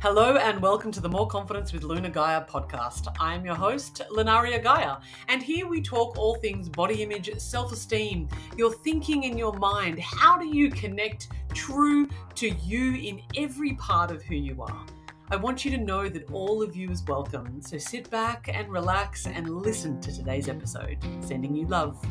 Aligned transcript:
Hello 0.00 0.36
and 0.36 0.60
welcome 0.60 0.92
to 0.92 1.00
the 1.00 1.08
More 1.08 1.26
Confidence 1.26 1.72
with 1.72 1.82
Luna 1.82 2.10
Gaia 2.10 2.44
podcast. 2.44 3.08
I 3.18 3.34
am 3.34 3.46
your 3.46 3.54
host, 3.54 4.02
Lunaria 4.10 4.62
Gaia, 4.62 4.98
and 5.28 5.42
here 5.42 5.66
we 5.66 5.80
talk 5.80 6.18
all 6.18 6.34
things 6.34 6.68
body 6.68 7.02
image, 7.02 7.30
self 7.38 7.72
esteem, 7.72 8.28
your 8.58 8.74
thinking 8.74 9.24
in 9.24 9.38
your 9.38 9.54
mind. 9.54 9.98
How 9.98 10.36
do 10.36 10.46
you 10.46 10.70
connect 10.70 11.28
true 11.54 12.08
to 12.34 12.50
you 12.50 12.94
in 12.94 13.22
every 13.38 13.72
part 13.76 14.10
of 14.10 14.22
who 14.22 14.34
you 14.34 14.60
are? 14.60 14.86
I 15.30 15.36
want 15.36 15.64
you 15.64 15.70
to 15.70 15.78
know 15.78 16.10
that 16.10 16.30
all 16.30 16.62
of 16.62 16.76
you 16.76 16.90
is 16.90 17.02
welcome, 17.04 17.62
so 17.62 17.78
sit 17.78 18.10
back 18.10 18.50
and 18.52 18.68
relax 18.68 19.26
and 19.26 19.48
listen 19.48 19.98
to 20.02 20.14
today's 20.14 20.50
episode. 20.50 20.98
Sending 21.20 21.56
you 21.56 21.66
love. 21.66 22.04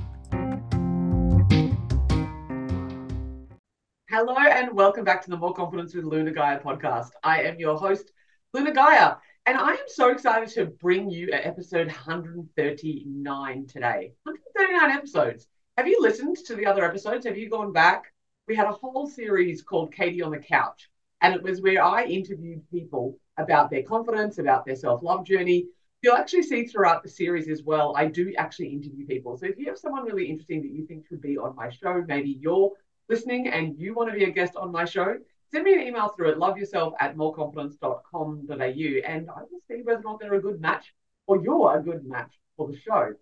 Hello 4.17 4.37
and 4.37 4.71
welcome 4.71 5.03
back 5.03 5.21
to 5.21 5.29
the 5.29 5.35
More 5.35 5.53
Confidence 5.53 5.93
with 5.93 6.05
Luna 6.05 6.31
Gaia 6.31 6.57
podcast. 6.61 7.09
I 7.21 7.41
am 7.41 7.59
your 7.59 7.77
host, 7.77 8.13
Luna 8.53 8.71
Gaia, 8.71 9.15
and 9.45 9.57
I 9.57 9.71
am 9.71 9.87
so 9.87 10.09
excited 10.09 10.47
to 10.55 10.67
bring 10.67 11.09
you 11.09 11.27
episode 11.33 11.87
139 11.87 13.67
today. 13.67 14.13
139 14.23 14.97
episodes. 14.97 15.47
Have 15.75 15.89
you 15.89 15.99
listened 15.99 16.37
to 16.45 16.55
the 16.55 16.65
other 16.65 16.85
episodes? 16.85 17.25
Have 17.25 17.37
you 17.37 17.49
gone 17.49 17.73
back? 17.73 18.13
We 18.47 18.55
had 18.55 18.67
a 18.67 18.71
whole 18.71 19.05
series 19.05 19.61
called 19.61 19.93
Katie 19.93 20.21
on 20.21 20.31
the 20.31 20.39
Couch, 20.39 20.89
and 21.19 21.35
it 21.35 21.43
was 21.43 21.61
where 21.61 21.83
I 21.83 22.05
interviewed 22.05 22.63
people 22.71 23.19
about 23.35 23.69
their 23.69 23.83
confidence, 23.83 24.37
about 24.37 24.65
their 24.65 24.77
self 24.77 25.03
love 25.03 25.25
journey. 25.25 25.65
You'll 26.01 26.15
actually 26.15 26.43
see 26.43 26.67
throughout 26.67 27.03
the 27.03 27.09
series 27.09 27.49
as 27.49 27.63
well, 27.63 27.93
I 27.97 28.05
do 28.05 28.33
actually 28.37 28.69
interview 28.69 29.05
people. 29.07 29.35
So 29.35 29.47
if 29.47 29.57
you 29.57 29.65
have 29.65 29.77
someone 29.77 30.05
really 30.05 30.29
interesting 30.29 30.61
that 30.61 30.71
you 30.71 30.85
think 30.85 31.05
should 31.05 31.21
be 31.21 31.37
on 31.37 31.53
my 31.53 31.69
show, 31.69 32.01
maybe 32.07 32.39
you're 32.39 32.71
listening 33.09 33.47
and 33.47 33.77
you 33.77 33.93
want 33.93 34.09
to 34.09 34.17
be 34.17 34.25
a 34.25 34.31
guest 34.31 34.55
on 34.55 34.71
my 34.71 34.85
show, 34.85 35.17
send 35.51 35.63
me 35.63 35.73
an 35.73 35.81
email 35.81 36.09
through 36.09 36.31
at 36.31 36.37
loveyourself 36.37 36.93
at 36.99 37.15
moreconfidence.com.au 37.15 39.11
and 39.11 39.29
I 39.29 39.39
will 39.39 39.61
see 39.67 39.81
whether 39.83 39.99
or 39.99 40.03
not 40.03 40.19
they're 40.19 40.33
a 40.33 40.41
good 40.41 40.61
match 40.61 40.93
or 41.27 41.41
you're 41.41 41.77
a 41.77 41.83
good 41.83 42.05
match 42.05 42.33
for 42.57 42.67
the 42.67 42.77
show. 42.77 43.13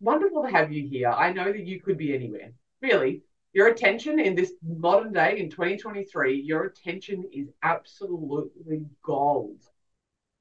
Wonderful 0.00 0.42
to 0.42 0.50
have 0.50 0.72
you 0.72 0.88
here. 0.88 1.10
I 1.10 1.32
know 1.32 1.52
that 1.52 1.66
you 1.66 1.80
could 1.80 1.98
be 1.98 2.14
anywhere. 2.14 2.52
Really, 2.80 3.22
your 3.52 3.68
attention 3.68 4.18
in 4.20 4.34
this 4.34 4.52
modern 4.62 5.12
day 5.12 5.38
in 5.38 5.50
2023, 5.50 6.40
your 6.40 6.64
attention 6.64 7.28
is 7.32 7.48
absolutely 7.62 8.86
gold. 9.02 9.60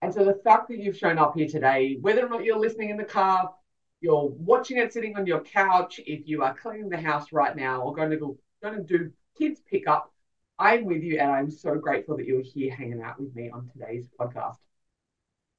And 0.01 0.13
so 0.13 0.23
the 0.23 0.39
fact 0.45 0.69
that 0.69 0.79
you've 0.79 0.97
shown 0.97 1.17
up 1.17 1.35
here 1.35 1.47
today, 1.47 1.97
whether 1.99 2.25
or 2.25 2.29
not 2.29 2.45
you're 2.45 2.59
listening 2.59 2.89
in 2.89 2.97
the 2.97 3.03
car, 3.03 3.53
you're 3.99 4.27
watching 4.27 4.77
it 4.77 4.93
sitting 4.93 5.17
on 5.17 5.25
your 5.25 5.41
couch, 5.41 5.99
if 6.05 6.27
you 6.27 6.43
are 6.43 6.55
cleaning 6.55 6.87
the 6.87 7.01
house 7.01 7.33
right 7.33 7.55
now 7.55 7.81
or 7.81 7.93
going 7.93 8.11
to 8.11 8.17
go 8.17 8.37
going 8.61 8.75
to 8.75 8.83
do 8.83 9.11
kids 9.37 9.61
pick 9.69 9.87
up. 9.87 10.11
I'm 10.57 10.85
with 10.85 11.01
you, 11.01 11.19
and 11.19 11.31
I'm 11.31 11.49
so 11.49 11.75
grateful 11.75 12.17
that 12.17 12.25
you're 12.25 12.41
here 12.41 12.75
hanging 12.75 13.01
out 13.01 13.19
with 13.19 13.33
me 13.33 13.49
on 13.49 13.69
today's 13.71 14.05
podcast. 14.19 14.57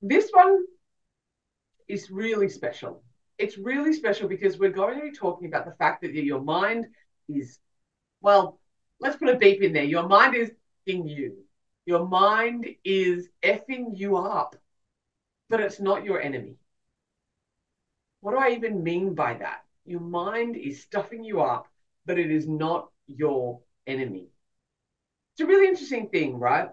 This 0.03 0.31
one 0.31 0.65
is 1.89 2.11
really 2.11 2.49
special. 2.49 3.03
It's 3.39 3.57
really 3.57 3.95
special 3.95 4.29
because 4.29 4.59
we're 4.59 4.71
going 4.71 4.99
to 4.99 5.11
be 5.11 5.17
talking 5.17 5.49
about 5.49 5.65
the 5.65 5.73
fact 5.73 6.03
that 6.03 6.13
your 6.13 6.43
mind 6.43 6.87
is, 7.29 7.59
well, 8.21 8.61
let's 9.01 9.17
put 9.17 9.31
a 9.31 9.39
beep 9.39 9.63
in 9.63 9.73
there. 9.73 9.85
Your 9.85 10.07
mind 10.07 10.35
is 10.35 10.51
in 10.87 11.07
you. 11.07 11.37
Your 11.87 12.07
mind 12.07 12.67
is 12.85 13.29
effing 13.43 13.97
you 13.99 14.19
up, 14.19 14.55
but 15.49 15.61
it's 15.61 15.81
not 15.81 16.05
your 16.05 16.21
enemy. 16.21 16.57
What 18.21 18.33
do 18.33 18.39
I 18.39 18.51
even 18.51 18.83
mean 18.85 19.15
by 19.15 19.35
that? 19.35 19.65
Your 19.87 20.01
mind 20.01 20.57
is 20.57 20.83
stuffing 20.83 21.25
you 21.25 21.41
up, 21.41 21.67
but 22.07 22.19
it 22.19 22.31
is 22.31 22.49
not 22.49 22.91
your 23.07 23.61
enemy. 23.87 24.29
It's 25.35 25.41
a 25.41 25.47
really 25.47 25.69
interesting 25.69 26.09
thing, 26.09 26.39
right? 26.39 26.69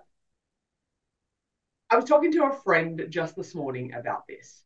I 1.90 1.96
was 1.96 2.06
talking 2.06 2.32
to 2.34 2.46
a 2.46 2.54
friend 2.54 3.06
just 3.10 3.36
this 3.36 3.56
morning 3.56 3.94
about 3.94 4.28
this, 4.28 4.64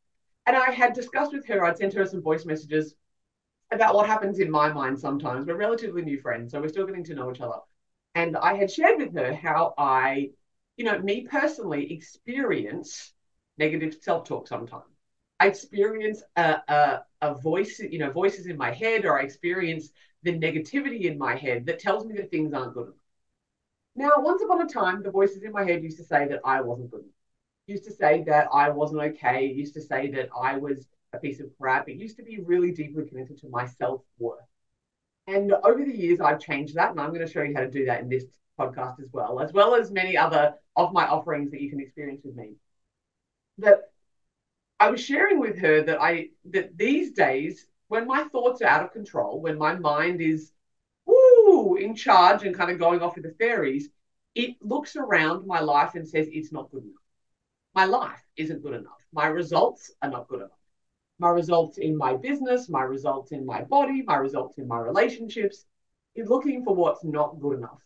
and 0.47 0.55
I 0.55 0.72
had 0.72 0.94
discussed 0.94 1.33
with 1.33 1.45
her, 1.47 1.63
I'd 1.63 1.77
sent 1.77 1.94
her 1.94 2.05
some 2.05 2.22
voice 2.22 2.45
messages 2.45 2.95
about 3.72 3.95
what 3.95 4.07
happens 4.07 4.39
in 4.39 4.51
my 4.51 4.72
mind 4.73 4.99
sometimes. 4.99 5.45
We're 5.47 5.55
relatively 5.57 6.03
new 6.03 6.19
friends, 6.22 6.51
so 6.51 6.61
we're 6.61 6.69
still 6.69 6.85
getting 6.88 7.03
to 7.05 7.16
know 7.16 7.31
each 7.31 7.41
other. 7.41 7.59
And 8.16 8.38
I 8.38 8.55
had 8.55 8.72
shared 8.72 8.99
with 8.99 9.16
her 9.16 9.33
how 9.33 9.73
I, 9.78 10.31
you 10.78 10.85
know, 10.85 10.99
me 10.99 11.28
personally 11.28 11.93
experience 11.93 13.13
negative 13.57 13.95
self 14.01 14.28
talk 14.28 14.47
sometimes. 14.47 14.85
I 15.39 15.47
experience 15.47 16.23
a, 16.35 16.61
a, 16.67 17.05
a 17.22 17.35
voice, 17.35 17.79
you 17.79 17.99
know, 17.99 18.11
voices 18.11 18.47
in 18.47 18.57
my 18.57 18.72
head, 18.72 19.05
or 19.05 19.19
I 19.19 19.23
experience 19.23 19.89
the 20.23 20.37
negativity 20.37 21.01
in 21.01 21.17
my 21.17 21.35
head 21.35 21.65
that 21.65 21.79
tells 21.79 22.05
me 22.05 22.15
that 22.15 22.31
things 22.31 22.53
aren't 22.53 22.73
good 22.73 22.87
enough. 22.87 22.95
Now, 23.95 24.11
once 24.17 24.41
upon 24.41 24.61
a 24.61 24.69
time, 24.69 25.03
the 25.03 25.11
voices 25.11 25.43
in 25.43 25.51
my 25.51 25.63
head 25.63 25.83
used 25.83 25.97
to 25.97 26.03
say 26.03 26.27
that 26.27 26.41
I 26.45 26.61
wasn't 26.61 26.91
good 26.91 27.01
enough. 27.01 27.13
Used 27.67 27.83
to 27.85 27.91
say 27.91 28.23
that 28.23 28.47
I 28.53 28.69
wasn't 28.69 29.01
okay. 29.01 29.45
Used 29.45 29.73
to 29.73 29.81
say 29.81 30.09
that 30.11 30.29
I 30.39 30.57
was 30.57 30.87
a 31.13 31.19
piece 31.19 31.39
of 31.39 31.47
crap. 31.59 31.89
It 31.89 31.97
used 31.97 32.17
to 32.17 32.23
be 32.23 32.39
really 32.39 32.71
deeply 32.71 33.05
connected 33.05 33.39
to 33.39 33.49
my 33.49 33.65
self 33.65 34.01
worth. 34.17 34.39
And 35.27 35.51
over 35.51 35.83
the 35.83 35.95
years, 35.95 36.19
I've 36.19 36.39
changed 36.39 36.75
that, 36.75 36.91
and 36.91 36.99
I'm 36.99 37.09
going 37.09 37.25
to 37.25 37.31
show 37.31 37.41
you 37.43 37.53
how 37.53 37.61
to 37.61 37.69
do 37.69 37.85
that 37.85 38.01
in 38.01 38.09
this 38.09 38.25
podcast 38.59 39.01
as 39.01 39.09
well, 39.11 39.39
as 39.39 39.53
well 39.53 39.75
as 39.75 39.91
many 39.91 40.17
other 40.17 40.55
of 40.75 40.93
my 40.93 41.07
offerings 41.07 41.51
that 41.51 41.61
you 41.61 41.69
can 41.69 41.79
experience 41.79 42.21
with 42.23 42.35
me. 42.35 42.55
That 43.59 43.91
I 44.79 44.89
was 44.89 45.03
sharing 45.03 45.39
with 45.39 45.57
her 45.59 45.83
that 45.83 46.01
I 46.01 46.29
that 46.45 46.77
these 46.77 47.11
days 47.11 47.67
when 47.91 48.07
my 48.07 48.24
thoughts 48.24 48.62
are 48.62 48.68
out 48.68 48.85
of 48.85 48.94
control, 48.94 49.41
when 49.41 49.57
my 49.57 49.75
mind 49.75 50.22
is 50.22 50.53
woo 51.06 51.75
in 51.75 51.94
charge 51.94 52.41
and 52.46 52.56
kind 52.56 52.72
of 52.72 52.79
going 52.79 53.02
off 53.02 53.16
with 53.16 53.25
the 53.25 53.34
fairies, 53.38 53.90
it 54.34 54.56
looks 54.62 54.96
around 54.96 55.46
my 55.46 55.59
life 55.59 55.94
and 55.96 56.07
says 56.07 56.29
it's 56.31 56.53
not 56.53 56.72
good 56.72 56.84
enough. 56.84 57.03
My 57.75 57.84
life 57.84 58.24
isn't 58.38 58.63
good 58.63 58.75
enough. 58.75 59.02
My 59.12 59.28
results 59.28 59.91
are 60.02 60.09
not 60.09 60.29
good 60.29 60.38
enough. 60.38 60.63
My 61.19 61.31
results 61.31 61.79
in 61.79 61.97
my 61.97 62.16
business, 62.16 62.69
my 62.69 62.84
results 62.84 63.34
in 63.34 63.46
my 63.46 63.62
body, 63.63 64.03
my 64.03 64.16
results 64.16 64.58
in 64.58 64.69
my 64.69 64.79
relationships 64.79 65.66
is 66.16 66.29
looking 66.29 66.63
for 66.63 66.73
what's 66.73 67.03
not 67.03 67.41
good 67.41 67.58
enough. 67.58 67.81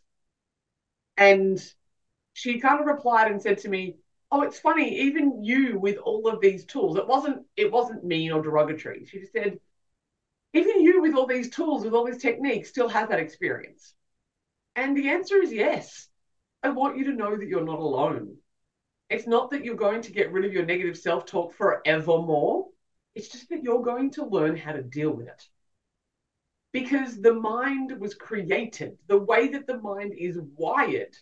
And 1.18 1.60
she 2.34 2.60
kind 2.60 2.80
of 2.80 2.86
replied 2.86 3.32
and 3.32 3.42
said 3.42 3.58
to 3.60 3.70
me, 3.70 3.96
"Oh, 4.32 4.44
it's 4.44 4.60
funny. 4.60 5.00
Even 5.08 5.44
you 5.44 5.80
with 5.80 5.98
all 5.98 6.28
of 6.28 6.42
these 6.42 6.64
tools, 6.64 6.96
it 6.96 7.08
wasn't 7.08 7.44
it 7.58 7.72
wasn't 7.72 8.04
mean 8.04 8.32
or 8.32 8.44
derogatory." 8.44 9.06
She 9.06 9.20
just 9.22 9.34
said, 9.34 9.60
even 10.56 10.82
you 10.82 11.02
with 11.02 11.16
all 11.16 11.28
these 11.28 11.50
tools, 11.50 11.84
with 11.84 11.94
all 11.94 12.06
these 12.06 12.22
techniques, 12.22 12.70
still 12.70 12.88
have 12.88 13.10
that 13.10 13.20
experience? 13.20 13.94
And 14.76 14.96
the 14.96 15.10
answer 15.10 15.42
is 15.42 15.52
yes. 15.52 16.08
I 16.64 16.70
want 16.70 16.98
you 16.98 17.06
to 17.06 17.14
know 17.14 17.36
that 17.36 17.48
you're 17.48 17.66
not 17.66 17.80
alone. 17.80 18.38
It's 19.10 19.28
not 19.28 19.52
that 19.52 19.64
you're 19.64 19.76
going 19.76 20.02
to 20.04 20.12
get 20.12 20.32
rid 20.32 20.46
of 20.46 20.54
your 20.54 20.66
negative 20.66 20.98
self 20.98 21.26
talk 21.26 21.54
forevermore. 21.54 22.68
It's 23.14 23.28
just 23.28 23.50
that 23.50 23.64
you're 23.64 23.84
going 23.84 24.12
to 24.12 24.26
learn 24.26 24.56
how 24.58 24.72
to 24.72 24.82
deal 24.82 25.12
with 25.12 25.28
it. 25.28 25.48
Because 26.72 27.22
the 27.22 27.34
mind 27.34 27.92
was 28.00 28.14
created, 28.14 28.98
the 29.08 29.18
way 29.18 29.50
that 29.50 29.68
the 29.68 29.78
mind 29.78 30.14
is 30.18 30.40
wired, 30.56 31.16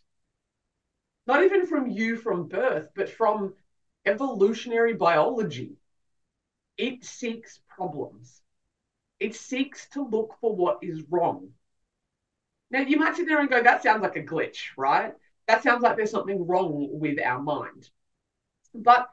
not 1.26 1.44
even 1.44 1.66
from 1.66 1.88
you 1.88 2.18
from 2.18 2.48
birth, 2.48 2.90
but 2.96 3.10
from 3.10 3.54
evolutionary 4.06 4.94
biology, 4.94 5.76
it 6.78 7.04
seeks 7.04 7.60
problems. 7.68 8.43
It 9.24 9.36
seeks 9.36 9.88
to 9.92 10.06
look 10.06 10.36
for 10.42 10.54
what 10.54 10.80
is 10.82 11.02
wrong. 11.10 11.54
Now, 12.70 12.82
you 12.82 12.98
might 12.98 13.16
sit 13.16 13.26
there 13.26 13.40
and 13.40 13.50
go, 13.50 13.64
that 13.64 13.82
sounds 13.82 14.02
like 14.02 14.18
a 14.18 14.22
glitch, 14.22 14.72
right? 14.76 15.14
That 15.48 15.64
sounds 15.64 15.82
like 15.82 15.96
there's 15.96 16.12
something 16.12 16.46
wrong 16.46 16.90
with 16.92 17.22
our 17.22 17.42
mind. 17.42 17.90
But 18.76 19.08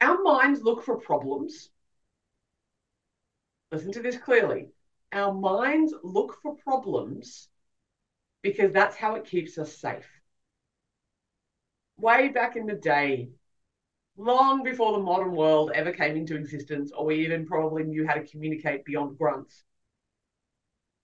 our 0.00 0.22
minds 0.22 0.62
look 0.62 0.84
for 0.84 0.96
problems. 0.96 1.70
Listen 3.72 3.90
to 3.90 4.00
this 4.00 4.16
clearly. 4.16 4.68
Our 5.10 5.34
minds 5.34 5.92
look 6.04 6.38
for 6.40 6.54
problems 6.54 7.48
because 8.42 8.72
that's 8.72 8.94
how 8.94 9.16
it 9.16 9.26
keeps 9.26 9.58
us 9.58 9.76
safe. 9.76 10.06
Way 11.98 12.28
back 12.28 12.54
in 12.54 12.66
the 12.66 12.76
day, 12.76 13.30
long 14.16 14.62
before 14.62 14.92
the 14.92 15.02
modern 15.02 15.32
world 15.32 15.70
ever 15.74 15.92
came 15.92 16.16
into 16.16 16.36
existence, 16.36 16.92
or 16.92 17.06
we 17.06 17.24
even 17.24 17.46
probably 17.46 17.84
knew 17.84 18.06
how 18.06 18.14
to 18.14 18.26
communicate 18.26 18.84
beyond 18.84 19.18
grunts. 19.18 19.64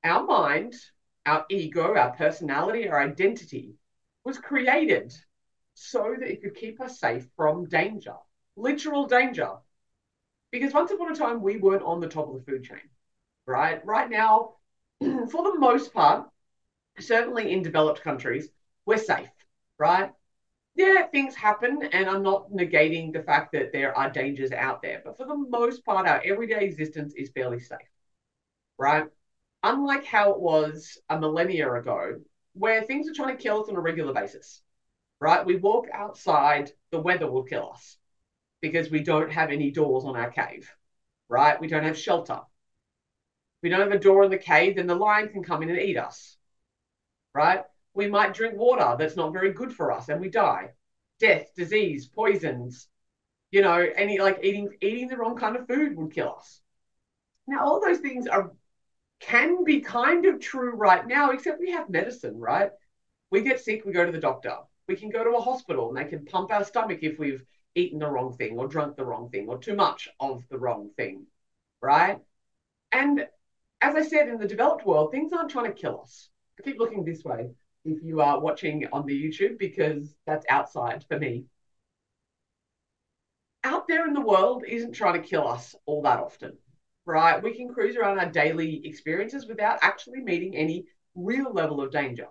Our 0.05 0.25
mind, 0.25 0.75
our 1.27 1.45
ego, 1.51 1.95
our 1.97 2.13
personality, 2.13 2.89
our 2.89 3.01
identity 3.01 3.75
was 4.25 4.39
created 4.39 5.13
so 5.75 6.15
that 6.19 6.31
it 6.31 6.43
could 6.43 6.55
keep 6.55 6.81
us 6.81 7.01
safe 7.01 7.27
from 7.37 7.67
danger, 7.69 8.17
literal 8.57 9.07
danger. 9.07 9.57
Because 10.51 10.73
once 10.73 10.91
upon 10.91 11.13
a 11.13 11.17
time, 11.17 11.43
we 11.43 11.59
weren't 11.59 11.83
on 11.83 12.01
the 12.01 12.09
top 12.09 12.29
of 12.29 12.35
the 12.35 12.43
food 12.43 12.65
chain, 12.65 12.89
right? 13.47 13.85
Right 13.85 14.11
now, 14.11 14.55
for 15.01 15.43
the 15.43 15.59
most 15.59 15.93
part, 15.93 16.29
certainly 16.99 17.53
in 17.53 17.63
developed 17.63 18.03
countries, 18.03 18.49
we're 18.87 18.99
safe, 18.99 19.31
right? 19.79 20.13
Yeah, 20.77 21.07
things 21.07 21.35
happen, 21.35 21.83
and 21.93 22.09
I'm 22.09 22.23
not 22.23 22.51
negating 22.51 23.13
the 23.13 23.23
fact 23.23 23.53
that 23.53 23.73
there 23.73 23.97
are 23.97 24.11
dangers 24.11 24.53
out 24.53 24.81
there. 24.83 25.03
But 25.05 25.17
for 25.17 25.27
the 25.27 25.35
most 25.35 25.85
part, 25.85 26.07
our 26.07 26.23
everyday 26.25 26.65
existence 26.65 27.13
is 27.17 27.31
fairly 27.31 27.59
safe, 27.61 27.79
right? 28.79 29.07
Unlike 29.65 30.05
how 30.07 30.33
it 30.33 30.41
was 30.41 30.99
a 31.11 31.19
millennia 31.19 31.73
ago, 31.73 32.21
where 32.55 32.83
things 32.85 33.09
are 33.09 33.15
trying 33.15 33.37
to 33.37 33.43
kill 33.43 33.63
us 33.63 33.69
on 33.71 33.77
a 33.77 33.81
regular 33.81 34.13
basis. 34.13 34.63
right? 35.21 35.47
We 35.47 35.57
walk 35.57 35.87
outside, 35.93 36.71
the 36.93 37.01
weather 37.01 37.31
will 37.31 37.45
kill 37.45 37.71
us 37.73 37.97
because 38.63 38.91
we 38.91 39.03
don't 39.03 39.33
have 39.33 39.51
any 39.51 39.71
doors 39.73 40.05
on 40.05 40.17
our 40.17 40.31
cave, 40.31 40.71
right? 41.29 41.61
We 41.61 41.69
don't 41.69 41.85
have 41.85 41.99
shelter. 41.99 42.41
we 43.63 43.69
don't 43.69 43.81
have 43.81 43.93
a 43.93 43.99
door 43.99 44.25
in 44.25 44.31
the 44.31 44.39
cave, 44.39 44.77
then 44.77 44.87
the 44.87 44.95
lion 44.95 45.29
can 45.29 45.43
come 45.43 45.63
in 45.63 45.71
and 45.71 45.79
eat 45.79 45.97
us, 45.99 46.37
right? 47.35 47.65
We 47.95 48.09
might 48.09 48.35
drink 48.35 48.57
water 48.57 48.97
that's 48.99 49.17
not 49.17 49.33
very 49.33 49.53
good 49.53 49.73
for 49.73 49.93
us 49.93 50.09
and 50.09 50.21
we 50.21 50.29
die. 50.29 50.71
Death, 51.19 51.51
disease, 51.57 52.07
poisons, 52.07 52.89
you 53.51 53.63
know, 53.63 53.87
any 53.97 54.19
like 54.19 54.41
eating 54.43 54.71
eating 54.81 55.09
the 55.09 55.17
wrong 55.17 55.37
kind 55.37 55.57
of 55.57 55.67
food 55.67 55.97
would 55.97 56.13
kill 56.13 56.37
us. 56.39 56.61
Now, 57.47 57.65
all 57.65 57.81
those 57.81 57.99
things 57.99 58.27
are 58.27 58.53
can 59.21 59.65
be 59.65 59.81
kind 59.81 60.25
of 60.25 60.41
true 60.41 60.75
right 60.75 61.07
now, 61.07 61.31
except 61.31 61.61
we 61.61 61.73
have 61.73 61.91
medicine, 61.91 62.39
right? 62.39 62.71
We 63.31 63.43
get 63.43 63.61
sick, 63.61 63.85
we 63.85 63.93
go 63.93 64.07
to 64.07 64.13
the 64.13 64.19
doctor. 64.19 64.57
We 64.89 64.97
can 64.97 65.11
go 65.11 65.23
to 65.23 65.37
a 65.37 65.41
hospital 65.41 65.89
and 65.89 65.97
they 65.97 66.09
can 66.09 66.25
pump 66.25 66.51
our 66.51 66.65
stomach 66.65 67.01
if 67.03 67.19
we've 67.19 67.45
eaten 67.75 67.99
the 67.99 68.09
wrong 68.09 68.33
thing 68.33 68.59
or 68.59 68.67
drunk 68.67 68.97
the 68.97 69.05
wrong 69.05 69.29
thing 69.31 69.49
or 69.49 69.59
too 69.59 69.75
much 69.75 70.09
of 70.19 70.43
the 70.49 70.59
wrong 70.59 70.91
thing, 70.97 71.27
right? 71.81 72.19
And 72.91 73.27
as 73.81 73.95
I 73.95 74.03
said, 74.03 74.29
in 74.29 74.39
the 74.39 74.49
developed 74.49 74.85
world, 74.85 75.13
things 75.13 75.33
aren't 75.33 75.51
trying 75.51 75.73
to 75.73 75.81
kill 75.81 76.01
us. 76.01 76.29
I 76.59 76.63
keep 76.63 76.79
looking 76.79 77.05
this 77.05 77.25
way 77.25 77.51
if 77.85 78.03
you 78.03 78.21
are 78.21 78.41
watching 78.41 78.87
on 78.93 79.07
the 79.07 79.23
YouTube 79.25 79.59
because 79.59 80.15
that's 80.27 80.47
outside 80.49 81.05
for 81.09 81.19
me. 81.19 81.47
Out 83.65 83.89
there 83.89 84.07
in 84.07 84.13
the 84.13 84.21
world 84.21 84.65
isn't 84.67 84.93
trying 84.93 85.21
to 85.21 85.27
kill 85.29 85.47
us 85.49 85.75
all 85.87 86.03
that 86.03 86.21
often, 86.21 86.59
right? 87.07 87.43
We 87.43 87.55
can 87.55 87.73
cruise 87.73 87.97
around 87.97 88.19
our 88.19 88.31
daily 88.31 88.87
experiences 88.87 89.47
without 89.47 89.79
actually 89.83 90.21
meeting 90.21 90.55
any 90.57 90.87
real 91.15 91.53
level 91.53 91.81
of 91.81 91.91
danger. 91.91 92.29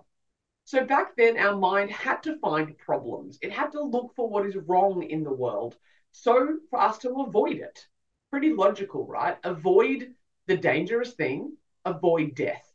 So 0.64 0.84
back 0.84 1.16
then, 1.16 1.36
our 1.38 1.56
mind 1.56 1.90
had 1.90 2.22
to 2.24 2.38
find 2.38 2.76
problems. 2.78 3.38
It 3.42 3.52
had 3.52 3.72
to 3.72 3.82
look 3.82 4.14
for 4.14 4.28
what 4.28 4.46
is 4.46 4.56
wrong 4.56 5.02
in 5.02 5.24
the 5.24 5.32
world. 5.32 5.76
So 6.12 6.58
for 6.70 6.80
us 6.80 6.98
to 6.98 7.10
avoid 7.22 7.56
it, 7.58 7.86
pretty 8.30 8.52
logical, 8.52 9.06
right? 9.06 9.38
Avoid 9.44 10.14
the 10.46 10.56
dangerous 10.56 11.14
thing, 11.14 11.56
avoid 11.84 12.34
death. 12.34 12.69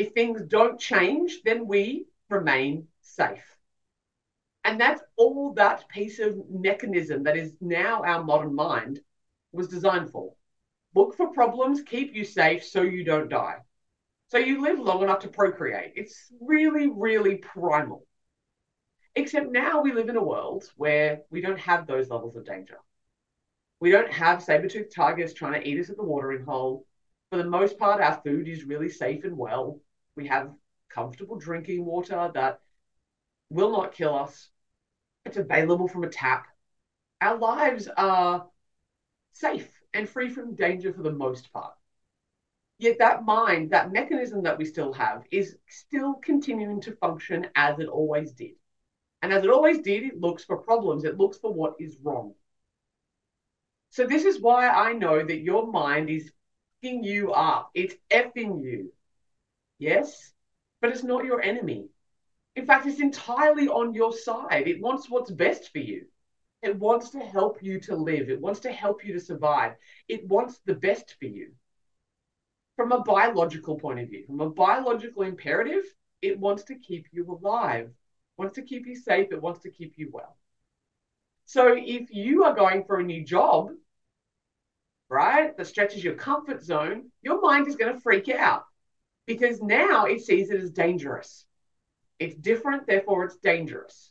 If 0.00 0.14
things 0.14 0.40
don't 0.40 0.80
change, 0.80 1.42
then 1.44 1.66
we 1.66 2.06
remain 2.30 2.86
safe. 3.02 3.44
And 4.64 4.80
that's 4.80 5.02
all 5.18 5.52
that 5.54 5.90
piece 5.90 6.18
of 6.20 6.38
mechanism 6.48 7.24
that 7.24 7.36
is 7.36 7.52
now 7.60 8.02
our 8.02 8.24
modern 8.24 8.54
mind 8.54 9.00
was 9.52 9.68
designed 9.68 10.10
for. 10.10 10.32
Look 10.94 11.18
for 11.18 11.34
problems, 11.34 11.82
keep 11.82 12.14
you 12.14 12.24
safe 12.24 12.64
so 12.64 12.80
you 12.80 13.04
don't 13.04 13.28
die. 13.28 13.56
So 14.28 14.38
you 14.38 14.62
live 14.62 14.78
long 14.78 15.02
enough 15.02 15.18
to 15.18 15.28
procreate. 15.28 15.92
It's 15.96 16.32
really, 16.40 16.88
really 16.88 17.36
primal. 17.36 18.06
Except 19.14 19.52
now 19.52 19.82
we 19.82 19.92
live 19.92 20.08
in 20.08 20.16
a 20.16 20.24
world 20.24 20.64
where 20.76 21.20
we 21.30 21.42
don't 21.42 21.60
have 21.60 21.86
those 21.86 22.08
levels 22.08 22.36
of 22.36 22.46
danger. 22.46 22.78
We 23.80 23.90
don't 23.90 24.10
have 24.10 24.42
saber-toothed 24.42 24.94
tigers 24.96 25.34
trying 25.34 25.60
to 25.60 25.68
eat 25.68 25.78
us 25.78 25.90
at 25.90 25.98
the 25.98 26.04
watering 26.04 26.46
hole. 26.46 26.86
For 27.30 27.36
the 27.36 27.44
most 27.44 27.78
part, 27.78 28.00
our 28.00 28.18
food 28.24 28.48
is 28.48 28.64
really 28.64 28.88
safe 28.88 29.24
and 29.24 29.36
well. 29.36 29.78
We 30.16 30.26
have 30.26 30.50
comfortable 30.88 31.36
drinking 31.36 31.84
water 31.84 32.30
that 32.34 32.60
will 33.48 33.70
not 33.70 33.94
kill 33.94 34.14
us. 34.14 34.48
It's 35.24 35.36
available 35.36 35.88
from 35.88 36.04
a 36.04 36.08
tap. 36.08 36.46
Our 37.20 37.38
lives 37.38 37.88
are 37.96 38.46
safe 39.32 39.70
and 39.92 40.08
free 40.08 40.30
from 40.30 40.54
danger 40.54 40.92
for 40.92 41.02
the 41.02 41.12
most 41.12 41.52
part. 41.52 41.74
Yet 42.78 42.98
that 42.98 43.24
mind, 43.24 43.70
that 43.70 43.92
mechanism 43.92 44.42
that 44.44 44.56
we 44.56 44.64
still 44.64 44.92
have, 44.94 45.22
is 45.30 45.56
still 45.68 46.14
continuing 46.14 46.80
to 46.82 46.96
function 46.96 47.46
as 47.54 47.78
it 47.78 47.88
always 47.88 48.32
did. 48.32 48.52
And 49.22 49.32
as 49.32 49.44
it 49.44 49.50
always 49.50 49.80
did, 49.80 50.04
it 50.04 50.18
looks 50.18 50.44
for 50.44 50.56
problems, 50.56 51.04
it 51.04 51.18
looks 51.18 51.36
for 51.36 51.52
what 51.52 51.74
is 51.78 51.98
wrong. 52.02 52.34
So, 53.90 54.06
this 54.06 54.24
is 54.24 54.40
why 54.40 54.68
I 54.68 54.92
know 54.94 55.22
that 55.22 55.40
your 55.40 55.70
mind 55.70 56.08
is 56.08 56.32
effing 56.82 57.04
you 57.04 57.32
up. 57.32 57.70
It's 57.74 57.94
effing 58.10 58.62
you. 58.62 58.92
Yes, 59.80 60.32
but 60.80 60.90
it's 60.92 61.02
not 61.02 61.24
your 61.24 61.42
enemy. 61.42 61.88
In 62.56 62.66
fact, 62.66 62.86
it's 62.86 63.00
entirely 63.00 63.68
on 63.68 63.94
your 63.94 64.12
side. 64.12 64.68
It 64.68 64.80
wants 64.80 65.10
what's 65.10 65.30
best 65.30 65.72
for 65.72 65.78
you. 65.78 66.06
It 66.62 66.78
wants 66.78 67.10
to 67.10 67.20
help 67.20 67.62
you 67.62 67.80
to 67.82 67.96
live. 67.96 68.30
It 68.30 68.40
wants 68.40 68.60
to 68.60 68.72
help 68.72 69.04
you 69.04 69.14
to 69.14 69.20
survive. 69.20 69.76
It 70.08 70.28
wants 70.28 70.60
the 70.66 70.74
best 70.74 71.16
for 71.18 71.26
you 71.26 71.52
from 72.76 72.92
a 72.92 73.02
biological 73.02 73.78
point 73.78 74.00
of 74.00 74.08
view, 74.08 74.24
from 74.26 74.40
a 74.40 74.50
biological 74.50 75.22
imperative, 75.22 75.84
it 76.22 76.38
wants 76.38 76.64
to 76.64 76.74
keep 76.74 77.06
you 77.12 77.24
alive, 77.42 77.90
wants 78.36 78.54
to 78.54 78.62
keep 78.62 78.86
you 78.86 78.96
safe, 78.96 79.28
it 79.32 79.42
wants 79.42 79.60
to 79.60 79.70
keep 79.70 79.94
you 79.96 80.08
well. 80.12 80.36
So 81.46 81.74
if 81.76 82.10
you 82.10 82.44
are 82.44 82.54
going 82.54 82.84
for 82.84 82.98
a 82.98 83.04
new 83.04 83.24
job, 83.24 83.70
right, 85.08 85.56
that 85.56 85.66
stretches 85.66 86.04
your 86.04 86.14
comfort 86.14 86.62
zone, 86.62 87.10
your 87.22 87.40
mind 87.40 87.66
is 87.68 87.76
going 87.76 87.94
to 87.94 88.00
freak 88.00 88.28
out 88.28 88.64
because 89.26 89.60
now 89.62 90.06
it 90.06 90.20
sees 90.20 90.50
it 90.50 90.60
as 90.60 90.70
dangerous. 90.70 91.46
It's 92.18 92.36
different, 92.36 92.86
therefore 92.86 93.24
it's 93.24 93.36
dangerous. 93.36 94.10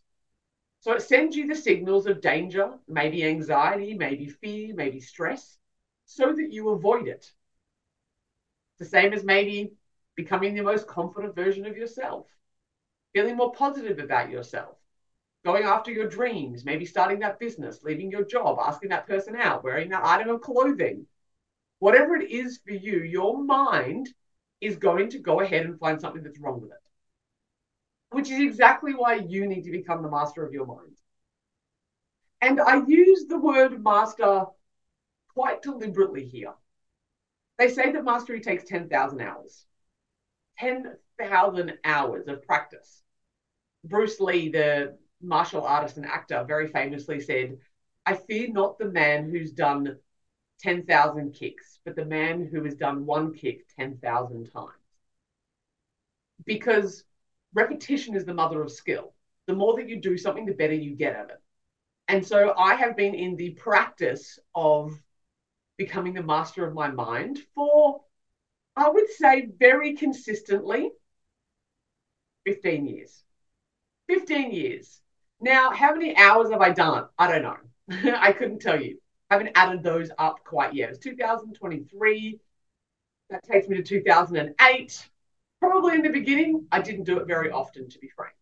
So 0.81 0.93
it 0.93 1.01
sends 1.01 1.35
you 1.35 1.47
the 1.47 1.55
signals 1.55 2.07
of 2.07 2.21
danger, 2.21 2.71
maybe 2.87 3.25
anxiety, 3.25 3.93
maybe 3.93 4.27
fear, 4.27 4.73
maybe 4.73 4.99
stress, 5.01 5.57
so 6.05 6.33
that 6.33 6.51
you 6.51 6.69
avoid 6.69 7.07
it 7.07 7.31
the 8.79 8.85
same 8.85 9.13
as 9.13 9.23
maybe 9.23 9.71
becoming 10.15 10.55
the 10.55 10.63
most 10.63 10.87
confident 10.87 11.35
version 11.35 11.65
of 11.65 11.77
yourself, 11.77 12.25
feeling 13.13 13.35
more 13.35 13.51
positive 13.51 13.99
about 13.99 14.29
yourself, 14.29 14.75
going 15.45 15.63
after 15.63 15.91
your 15.91 16.07
dreams, 16.07 16.65
maybe 16.65 16.85
starting 16.85 17.19
that 17.19 17.39
business, 17.39 17.83
leaving 17.83 18.09
your 18.09 18.25
job, 18.25 18.57
asking 18.59 18.89
that 18.89 19.05
person 19.07 19.35
out, 19.35 19.63
wearing 19.63 19.89
that 19.89 20.05
item 20.05 20.29
of 20.29 20.41
clothing. 20.41 21.05
Whatever 21.79 22.15
it 22.15 22.31
is 22.31 22.59
for 22.65 22.71
you, 22.71 23.03
your 23.03 23.41
mind 23.43 24.09
is 24.61 24.75
going 24.75 25.09
to 25.11 25.19
go 25.19 25.41
ahead 25.41 25.65
and 25.65 25.79
find 25.79 25.99
something 25.99 26.23
that's 26.23 26.39
wrong 26.39 26.61
with 26.61 26.71
it, 26.71 26.77
which 28.09 28.29
is 28.29 28.39
exactly 28.39 28.93
why 28.93 29.15
you 29.15 29.47
need 29.47 29.63
to 29.63 29.71
become 29.71 30.01
the 30.01 30.09
master 30.09 30.45
of 30.45 30.53
your 30.53 30.65
mind. 30.65 30.95
And 32.41 32.59
I 32.59 32.81
use 32.85 33.25
the 33.27 33.37
word 33.37 33.83
master 33.83 34.45
quite 35.33 35.61
deliberately 35.61 36.25
here 36.25 36.53
they 37.59 37.67
say 37.67 37.91
that 37.91 38.05
mastery 38.05 38.39
takes 38.39 38.63
10,000 38.63 39.21
hours. 39.21 39.65
10,000 40.59 41.73
hours 41.83 42.27
of 42.27 42.41
practice. 42.41 43.03
Bruce 43.83 44.19
Lee, 44.19 44.49
the 44.49 44.95
martial 45.21 45.63
artist 45.63 45.97
and 45.97 46.05
actor, 46.05 46.45
very 46.47 46.69
famously 46.69 47.19
said, 47.19 47.57
I 48.05 48.15
fear 48.15 48.49
not 48.49 48.77
the 48.77 48.89
man 48.89 49.29
who's 49.29 49.51
done 49.51 49.97
10,000 50.59 51.33
kicks, 51.33 51.79
but 51.85 51.95
the 51.95 52.05
man 52.05 52.45
who 52.45 52.63
has 52.63 52.75
done 52.75 53.05
one 53.05 53.33
kick 53.33 53.65
10,000 53.75 54.51
times. 54.51 54.73
Because 56.45 57.03
repetition 57.53 58.15
is 58.15 58.25
the 58.25 58.33
mother 58.33 58.61
of 58.61 58.71
skill. 58.71 59.13
The 59.47 59.53
more 59.53 59.75
that 59.77 59.89
you 59.89 59.99
do 59.99 60.17
something, 60.17 60.45
the 60.45 60.53
better 60.53 60.73
you 60.73 60.95
get 60.95 61.15
at 61.15 61.29
it. 61.29 61.41
And 62.07 62.25
so 62.25 62.53
I 62.57 62.75
have 62.75 62.97
been 62.97 63.13
in 63.15 63.35
the 63.35 63.51
practice 63.51 64.39
of 64.55 64.93
becoming 65.77 66.13
the 66.13 66.23
master 66.23 66.65
of 66.67 66.73
my 66.73 66.89
mind 66.89 67.39
for, 67.55 68.01
I 68.75 68.89
would 68.89 69.09
say, 69.09 69.49
very 69.59 69.95
consistently 69.95 70.91
15 72.45 72.85
years. 72.87 73.23
15 74.07 74.51
years. 74.51 75.01
Now, 75.39 75.71
how 75.71 75.93
many 75.93 76.15
hours 76.15 76.51
have 76.51 76.61
I 76.61 76.71
done? 76.71 77.05
I 77.17 77.27
don't 77.31 77.43
know. 77.43 78.13
I 78.19 78.33
couldn't 78.33 78.59
tell 78.59 78.81
you. 78.81 78.99
I 79.29 79.35
haven't 79.35 79.51
added 79.55 79.83
those 79.83 80.09
up 80.17 80.43
quite 80.43 80.73
yet. 80.73 80.89
It's 80.89 80.99
2023. 80.99 82.39
That 83.29 83.43
takes 83.43 83.67
me 83.67 83.77
to 83.77 83.83
2008. 83.83 85.09
Probably 85.59 85.95
in 85.95 86.01
the 86.01 86.09
beginning, 86.09 86.65
I 86.71 86.81
didn't 86.81 87.03
do 87.03 87.19
it 87.19 87.27
very 87.27 87.51
often, 87.51 87.89
to 87.89 87.99
be 87.99 88.09
frank. 88.15 88.33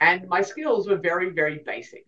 And 0.00 0.28
my 0.28 0.42
skills 0.42 0.88
were 0.88 0.96
very, 0.96 1.30
very 1.30 1.58
basic. 1.58 2.06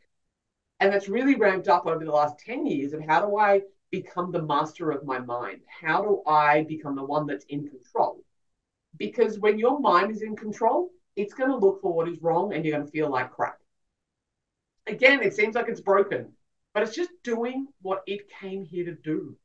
And 0.81 0.93
that's 0.93 1.09
really 1.09 1.37
ramped 1.37 1.69
up 1.69 1.87
over 1.87 2.05
the 2.05 2.11
last 2.11 2.39
10 2.41 2.67
years 2.67 2.93
of 2.93 3.01
how 3.07 3.25
do 3.25 3.39
I 3.39 3.63
become 3.91 4.33
the 4.33 4.43
master 4.43 4.91
of 4.91 5.05
my 5.05 5.19
mind? 5.21 5.61
How 5.67 6.03
do 6.03 6.23
I 6.27 6.65
become 6.65 6.97
the 6.97 7.05
one 7.05 7.27
that's 7.27 7.45
in 7.47 7.69
control? 7.69 8.25
Because 8.99 9.39
when 9.39 9.59
your 9.59 9.79
mind 9.79 10.11
is 10.11 10.23
in 10.23 10.35
control, 10.35 10.91
it's 11.15 11.35
going 11.35 11.51
to 11.51 11.57
look 11.57 11.81
for 11.81 11.93
what 11.93 12.09
is 12.09 12.21
wrong 12.21 12.53
and 12.53 12.65
you're 12.65 12.75
going 12.77 12.87
to 12.87 12.93
feel 12.93 13.11
like 13.11 13.31
crap. 13.31 13.59
Again, 14.87 15.23
it 15.23 15.35
seems 15.35 15.55
like 15.55 15.69
it's 15.69 15.81
broken, 15.81 16.33
but 16.75 16.83
it's 16.83 16.97
just 16.97 17.11
doing 17.23 17.67
what 17.83 18.03
it 18.07 18.29
came 18.41 18.65
here 18.65 18.85
to 18.85 18.95
do. 18.95 19.37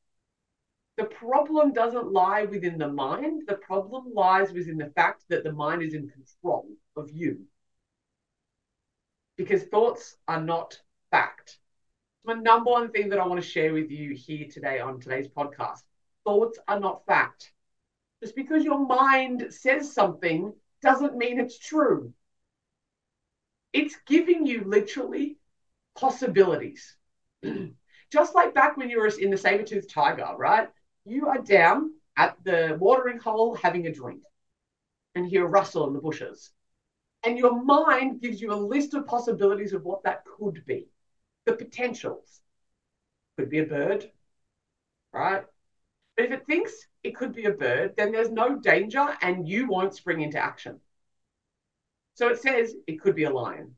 The 0.98 1.06
problem 1.06 1.74
doesn't 1.74 2.12
lie 2.12 2.46
within 2.46 2.78
the 2.78 2.88
mind, 2.88 3.44
the 3.48 3.56
problem 3.56 4.14
lies 4.14 4.52
within 4.52 4.78
the 4.78 4.92
fact 4.96 5.24
that 5.30 5.44
the 5.44 5.52
mind 5.52 5.84
is 5.84 5.94
in 5.94 6.10
control 6.10 6.68
of 6.96 7.12
you. 7.12 7.46
Because 9.38 9.64
thoughts 9.64 10.18
are 10.28 10.42
not 10.42 10.80
fact 11.12 11.60
my 12.28 12.34
number 12.34 12.70
one 12.70 12.92
thing 12.92 13.08
that 13.10 13.20
I 13.20 13.26
want 13.26 13.42
to 13.42 13.48
share 13.48 13.72
with 13.72 13.90
you 13.90 14.14
here 14.14 14.48
today 14.52 14.82
on 14.82 15.00
today's 15.00 15.30
podcast. 15.30 15.84
Thoughts 16.26 16.60
are 16.68 16.80
not 16.80 17.06
fact. 17.06 17.54
Just 18.22 18.36
because 18.36 18.66
your 18.66 18.86
mind 18.86 19.48
says 19.50 19.94
something 19.94 20.54
doesn't 20.82 21.16
mean 21.16 21.40
it's 21.40 21.58
true. 21.58 22.12
It's 23.72 23.96
giving 24.06 24.46
you 24.46 24.66
literally 24.66 25.38
possibilities. 25.98 26.98
Just 28.12 28.36
like 28.36 28.54
back 28.54 28.78
when 28.78 28.90
you 28.90 29.00
were 29.00 29.08
in 29.08 29.30
the 29.30 29.38
saber-toothed 29.38 29.90
tiger, 29.90 30.30
right? 30.38 30.70
You 31.06 31.28
are 31.28 31.40
down 31.40 31.92
at 32.16 32.38
the 32.44 32.78
watering 32.80 33.20
hole 33.20 33.56
having 33.56 33.88
a 33.88 33.94
drink 33.94 34.22
and 35.16 35.28
hear 35.28 35.46
a 35.46 35.50
rustle 35.50 35.88
in 35.88 35.94
the 35.94 36.00
bushes. 36.00 36.52
And 37.24 37.38
your 37.38 37.62
mind 37.62 38.22
gives 38.22 38.42
you 38.42 38.54
a 38.54 38.56
list 38.56 38.94
of 38.94 39.08
possibilities 39.08 39.74
of 39.74 39.84
what 39.84 40.04
that 40.04 40.24
could 40.26 40.64
be, 40.66 40.88
the 41.46 41.54
potentials. 41.54 42.42
Could 43.38 43.50
be 43.50 43.60
a 43.60 43.66
bird, 43.66 44.10
right? 45.14 45.44
But 46.16 46.26
if 46.26 46.32
it 46.32 46.46
thinks 46.46 46.74
it 47.04 47.16
could 47.16 47.34
be 47.34 47.46
a 47.46 47.52
bird, 47.52 47.96
then 47.98 48.12
there's 48.12 48.32
no 48.32 48.56
danger 48.56 49.16
and 49.22 49.48
you 49.48 49.68
won't 49.68 49.96
spring 49.96 50.22
into 50.22 50.40
action. 50.40 50.80
So 52.16 52.30
it 52.30 52.42
says 52.42 52.74
it 52.88 53.00
could 53.00 53.16
be 53.16 53.26
a 53.26 53.30
lion. 53.30 53.76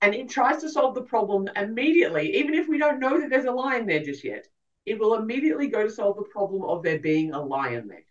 And 0.00 0.14
it 0.14 0.28
tries 0.28 0.60
to 0.62 0.68
solve 0.68 0.94
the 0.94 1.02
problem 1.02 1.48
immediately, 1.56 2.36
even 2.36 2.54
if 2.54 2.68
we 2.68 2.78
don't 2.78 3.00
know 3.00 3.20
that 3.20 3.30
there's 3.30 3.46
a 3.46 3.52
lion 3.52 3.86
there 3.86 4.02
just 4.02 4.24
yet. 4.24 4.46
It 4.86 4.98
will 4.98 5.14
immediately 5.14 5.68
go 5.68 5.82
to 5.82 5.90
solve 5.90 6.16
the 6.16 6.22
problem 6.22 6.62
of 6.62 6.82
there 6.82 7.00
being 7.00 7.32
a 7.32 7.42
lion 7.42 7.88
there. 7.88 8.04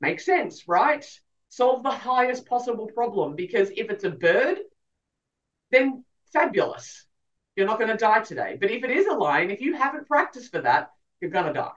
Makes 0.00 0.24
sense, 0.24 0.68
right? 0.68 1.04
Solve 1.48 1.82
the 1.82 1.90
highest 1.90 2.46
possible 2.46 2.86
problem 2.86 3.36
because 3.36 3.70
if 3.70 3.90
it's 3.90 4.04
a 4.04 4.10
bird, 4.10 4.58
then 5.70 6.04
fabulous. 6.32 7.04
You're 7.56 7.66
not 7.66 7.78
going 7.78 7.90
to 7.90 7.96
die 7.96 8.20
today. 8.20 8.56
But 8.60 8.70
if 8.70 8.84
it 8.84 8.90
is 8.90 9.06
a 9.06 9.14
lion, 9.14 9.50
if 9.50 9.60
you 9.60 9.74
haven't 9.74 10.08
practiced 10.08 10.50
for 10.52 10.60
that, 10.60 10.90
you're 11.20 11.30
going 11.30 11.46
to 11.46 11.52
die. 11.52 11.70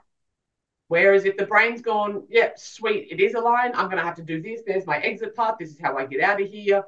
Whereas 0.87 1.25
if 1.25 1.35
the 1.37 1.45
brain's 1.45 1.81
gone, 1.81 2.23
yep, 2.29 2.51
yeah, 2.51 2.53
sweet, 2.57 3.09
it 3.11 3.19
is 3.19 3.33
a 3.33 3.39
lion, 3.39 3.73
I'm 3.75 3.85
going 3.85 3.97
to 3.97 4.03
have 4.03 4.15
to 4.15 4.23
do 4.23 4.41
this. 4.41 4.61
There's 4.65 4.85
my 4.85 4.97
exit 4.97 5.35
path. 5.35 5.55
This 5.59 5.71
is 5.71 5.79
how 5.81 5.97
I 5.97 6.05
get 6.05 6.21
out 6.21 6.41
of 6.41 6.47
here. 6.47 6.85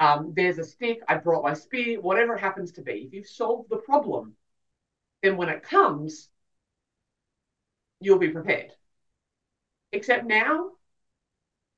Um, 0.00 0.32
there's 0.36 0.58
a 0.58 0.64
stick. 0.64 1.00
I 1.08 1.16
brought 1.16 1.42
my 1.42 1.54
spear, 1.54 2.00
whatever 2.00 2.34
it 2.34 2.40
happens 2.40 2.72
to 2.72 2.82
be. 2.82 3.04
If 3.06 3.12
you've 3.12 3.26
solved 3.26 3.68
the 3.70 3.76
problem, 3.78 4.34
then 5.22 5.36
when 5.36 5.48
it 5.48 5.62
comes, 5.62 6.28
you'll 8.00 8.18
be 8.18 8.28
prepared. 8.28 8.72
Except 9.92 10.24
now, 10.24 10.70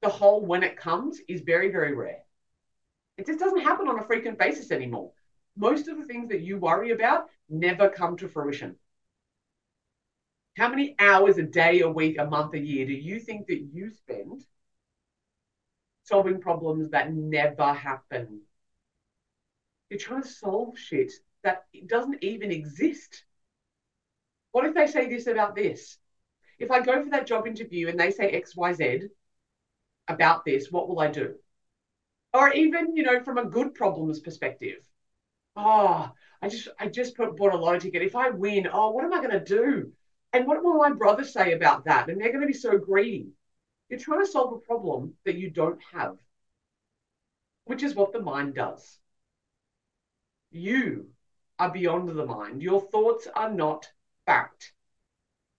the 0.02 0.08
whole 0.08 0.44
when 0.44 0.62
it 0.62 0.76
comes 0.76 1.18
is 1.28 1.40
very, 1.42 1.70
very 1.70 1.94
rare. 1.94 2.22
It 3.16 3.26
just 3.26 3.38
doesn't 3.38 3.60
happen 3.60 3.88
on 3.88 3.98
a 3.98 4.04
frequent 4.04 4.38
basis 4.38 4.70
anymore. 4.70 5.12
Most 5.56 5.88
of 5.88 5.98
the 5.98 6.04
things 6.04 6.28
that 6.30 6.40
you 6.40 6.58
worry 6.58 6.90
about 6.90 7.28
never 7.48 7.88
come 7.88 8.16
to 8.18 8.28
fruition. 8.28 8.76
How 10.56 10.68
many 10.68 10.94
hours 10.98 11.38
a 11.38 11.42
day, 11.42 11.80
a 11.80 11.88
week, 11.88 12.18
a 12.18 12.24
month, 12.26 12.54
a 12.54 12.58
year 12.58 12.86
do 12.86 12.92
you 12.92 13.20
think 13.20 13.46
that 13.46 13.60
you 13.72 13.90
spend 13.90 14.44
solving 16.10 16.40
problems 16.40 16.90
that 16.90 17.12
never 17.12 17.72
happen? 17.72 18.40
You're 19.88 19.98
trying 19.98 20.22
to 20.22 20.28
solve 20.28 20.78
shit 20.78 21.12
that 21.42 21.64
doesn't 21.86 22.22
even 22.22 22.50
exist. 22.50 23.24
What 24.52 24.66
if 24.66 24.74
they 24.74 24.86
say 24.86 25.08
this 25.08 25.26
about 25.26 25.54
this? 25.54 25.96
If 26.58 26.70
I 26.70 26.80
go 26.80 27.02
for 27.02 27.10
that 27.10 27.26
job 27.26 27.46
interview 27.46 27.88
and 27.88 27.98
they 27.98 28.10
say 28.10 28.40
XYZ 28.40 29.08
about 30.08 30.44
this, 30.44 30.70
what 30.70 30.88
will 30.88 31.00
I 31.00 31.08
do? 31.08 31.36
Or 32.34 32.52
even, 32.52 32.96
you 32.96 33.02
know, 33.02 33.22
from 33.22 33.38
a 33.38 33.44
good 33.44 33.74
problems 33.74 34.20
perspective. 34.20 34.78
Oh, 35.56 36.10
I 36.42 36.48
just 36.48 36.68
I 36.78 36.88
just 36.88 37.16
put, 37.16 37.36
bought 37.36 37.54
a 37.54 37.56
lottery 37.56 37.80
ticket. 37.80 38.02
If 38.02 38.16
I 38.16 38.30
win, 38.30 38.68
oh, 38.72 38.90
what 38.90 39.04
am 39.04 39.12
I 39.12 39.18
going 39.18 39.30
to 39.30 39.44
do? 39.44 39.92
And 40.32 40.46
what 40.46 40.62
will 40.62 40.76
my 40.76 40.90
brothers 40.92 41.32
say 41.32 41.52
about 41.52 41.84
that? 41.86 42.08
And 42.08 42.20
they're 42.20 42.32
going 42.32 42.42
to 42.42 42.46
be 42.46 42.52
so 42.52 42.78
greedy. 42.78 43.30
You're 43.90 43.98
trying 43.98 44.24
to 44.24 44.30
solve 44.30 44.52
a 44.52 44.58
problem 44.58 45.14
that 45.24 45.34
you 45.36 45.50
don't 45.50 45.80
have, 45.92 46.16
which 47.64 47.82
is 47.82 47.96
what 47.96 48.12
the 48.12 48.20
mind 48.20 48.54
does. 48.54 48.98
You 50.52 51.08
are 51.58 51.72
beyond 51.72 52.08
the 52.08 52.24
mind. 52.24 52.62
Your 52.62 52.80
thoughts 52.80 53.26
are 53.34 53.52
not 53.52 53.90
fact. 54.26 54.72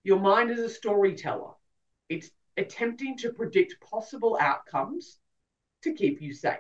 Your 0.03 0.19
mind 0.19 0.49
is 0.49 0.59
a 0.59 0.69
storyteller. 0.69 1.51
It's 2.07 2.31
attempting 2.55 3.17
to 3.17 3.33
predict 3.33 3.81
possible 3.81 4.37
outcomes 4.39 5.19
to 5.83 5.93
keep 5.93 6.21
you 6.21 6.33
safe. 6.33 6.57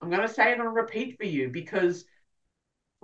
I'm 0.00 0.08
going 0.08 0.26
to 0.26 0.32
say 0.32 0.52
it 0.52 0.60
on 0.60 0.74
repeat 0.74 1.18
for 1.18 1.26
you 1.26 1.50
because 1.50 2.06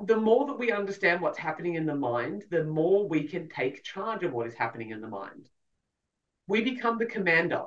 the 0.03 0.17
more 0.17 0.47
that 0.47 0.59
we 0.59 0.73
understand 0.73 1.21
what's 1.21 1.39
happening 1.39 1.75
in 1.75 1.85
the 1.85 1.95
mind, 1.95 2.45
the 2.51 2.65
more 2.65 3.07
we 3.07 3.25
can 3.25 3.51
take 3.51 3.85
charge 3.85 4.25
of 4.25 4.33
what 4.33 4.47
is 4.47 4.55
happening 4.55 4.91
in 4.91 5.03
the 5.03 5.09
mind. 5.09 5.51
We 6.47 6.63
become 6.63 6.99
the 6.99 7.07
commander. 7.07 7.65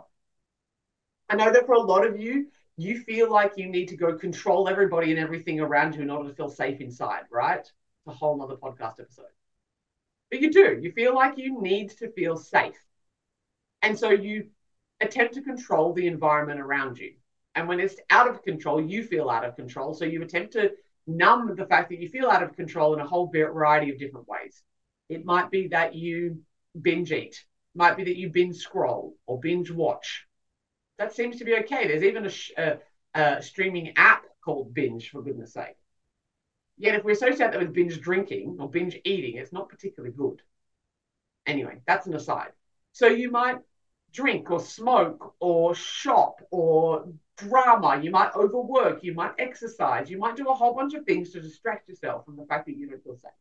I 1.29 1.35
know 1.35 1.51
that 1.51 1.65
for 1.65 1.73
a 1.73 1.79
lot 1.79 2.05
of 2.05 2.19
you, 2.19 2.47
you 2.77 2.99
feel 2.99 3.29
like 3.29 3.53
you 3.57 3.67
need 3.67 3.89
to 3.89 3.97
go 3.97 4.17
control 4.17 4.69
everybody 4.69 5.11
and 5.11 5.19
everything 5.19 5.59
around 5.59 5.95
you 5.95 6.01
in 6.01 6.09
order 6.09 6.29
to 6.29 6.35
feel 6.35 6.49
safe 6.49 6.79
inside, 6.79 7.23
right? 7.29 7.59
It's 7.59 7.73
a 8.07 8.11
whole 8.11 8.41
other 8.41 8.55
podcast 8.55 8.99
episode. 8.99 9.25
But 10.31 10.39
you 10.39 10.51
do. 10.51 10.79
You 10.81 10.91
feel 10.93 11.13
like 11.13 11.37
you 11.37 11.61
need 11.61 11.89
to 11.97 12.11
feel 12.13 12.37
safe. 12.37 12.79
And 13.81 13.97
so 13.97 14.09
you 14.09 14.45
attempt 15.01 15.33
to 15.33 15.41
control 15.41 15.93
the 15.93 16.07
environment 16.07 16.59
around 16.59 16.97
you. 16.97 17.13
And 17.55 17.67
when 17.67 17.79
it's 17.79 17.95
out 18.09 18.29
of 18.29 18.43
control, 18.43 18.81
you 18.81 19.03
feel 19.03 19.29
out 19.29 19.43
of 19.43 19.55
control. 19.55 19.93
So 19.93 20.05
you 20.05 20.21
attempt 20.21 20.53
to 20.53 20.71
numb 21.07 21.55
the 21.55 21.65
fact 21.65 21.89
that 21.89 21.99
you 21.99 22.07
feel 22.07 22.29
out 22.29 22.43
of 22.43 22.55
control 22.55 22.93
in 22.93 22.99
a 22.99 23.07
whole 23.07 23.29
variety 23.29 23.91
of 23.91 23.99
different 23.99 24.27
ways. 24.27 24.61
It 25.09 25.25
might 25.25 25.49
be 25.49 25.67
that 25.69 25.95
you 25.95 26.39
binge 26.79 27.11
eat, 27.11 27.43
might 27.79 27.97
be 27.97 28.03
that 28.03 28.17
you 28.17 28.29
binge 28.29 28.57
scroll 28.57 29.15
or 29.25 29.39
binge 29.39 29.71
watch. 29.71 30.25
That 30.99 31.15
seems 31.15 31.37
to 31.37 31.45
be 31.45 31.55
okay. 31.59 31.87
There's 31.87 32.03
even 32.03 32.25
a, 32.25 32.31
a, 32.61 32.73
uh, 33.15 33.35
a 33.39 33.41
streaming 33.41 33.93
app 33.95 34.23
called 34.43 34.73
Binge, 34.73 35.09
for 35.09 35.21
goodness 35.23 35.53
sake. 35.53 35.77
Yet, 36.77 36.95
if 36.95 37.05
we 37.05 37.13
associate 37.13 37.51
that 37.51 37.59
with 37.59 37.73
binge 37.73 37.99
drinking 38.01 38.57
or 38.59 38.69
binge 38.69 38.99
eating, 39.05 39.37
it's 39.37 39.53
not 39.53 39.69
particularly 39.69 40.13
good. 40.13 40.41
Anyway, 41.47 41.81
that's 41.87 42.05
an 42.05 42.13
aside. 42.13 42.51
So 42.91 43.07
you 43.07 43.31
might 43.31 43.59
drink 44.11 44.51
or 44.51 44.59
smoke 44.59 45.33
or 45.39 45.73
shop 45.73 46.41
or 46.51 47.07
drama. 47.37 48.01
You 48.03 48.11
might 48.11 48.35
overwork. 48.35 49.03
You 49.03 49.13
might 49.13 49.33
exercise. 49.39 50.09
You 50.09 50.19
might 50.19 50.35
do 50.35 50.49
a 50.49 50.53
whole 50.53 50.73
bunch 50.73 50.93
of 50.95 51.05
things 51.05 51.31
to 51.31 51.41
distract 51.41 51.87
yourself 51.87 52.25
from 52.25 52.35
the 52.35 52.45
fact 52.45 52.65
that 52.65 52.75
you 52.75 52.89
don't 52.89 53.03
feel 53.03 53.15
safe. 53.15 53.31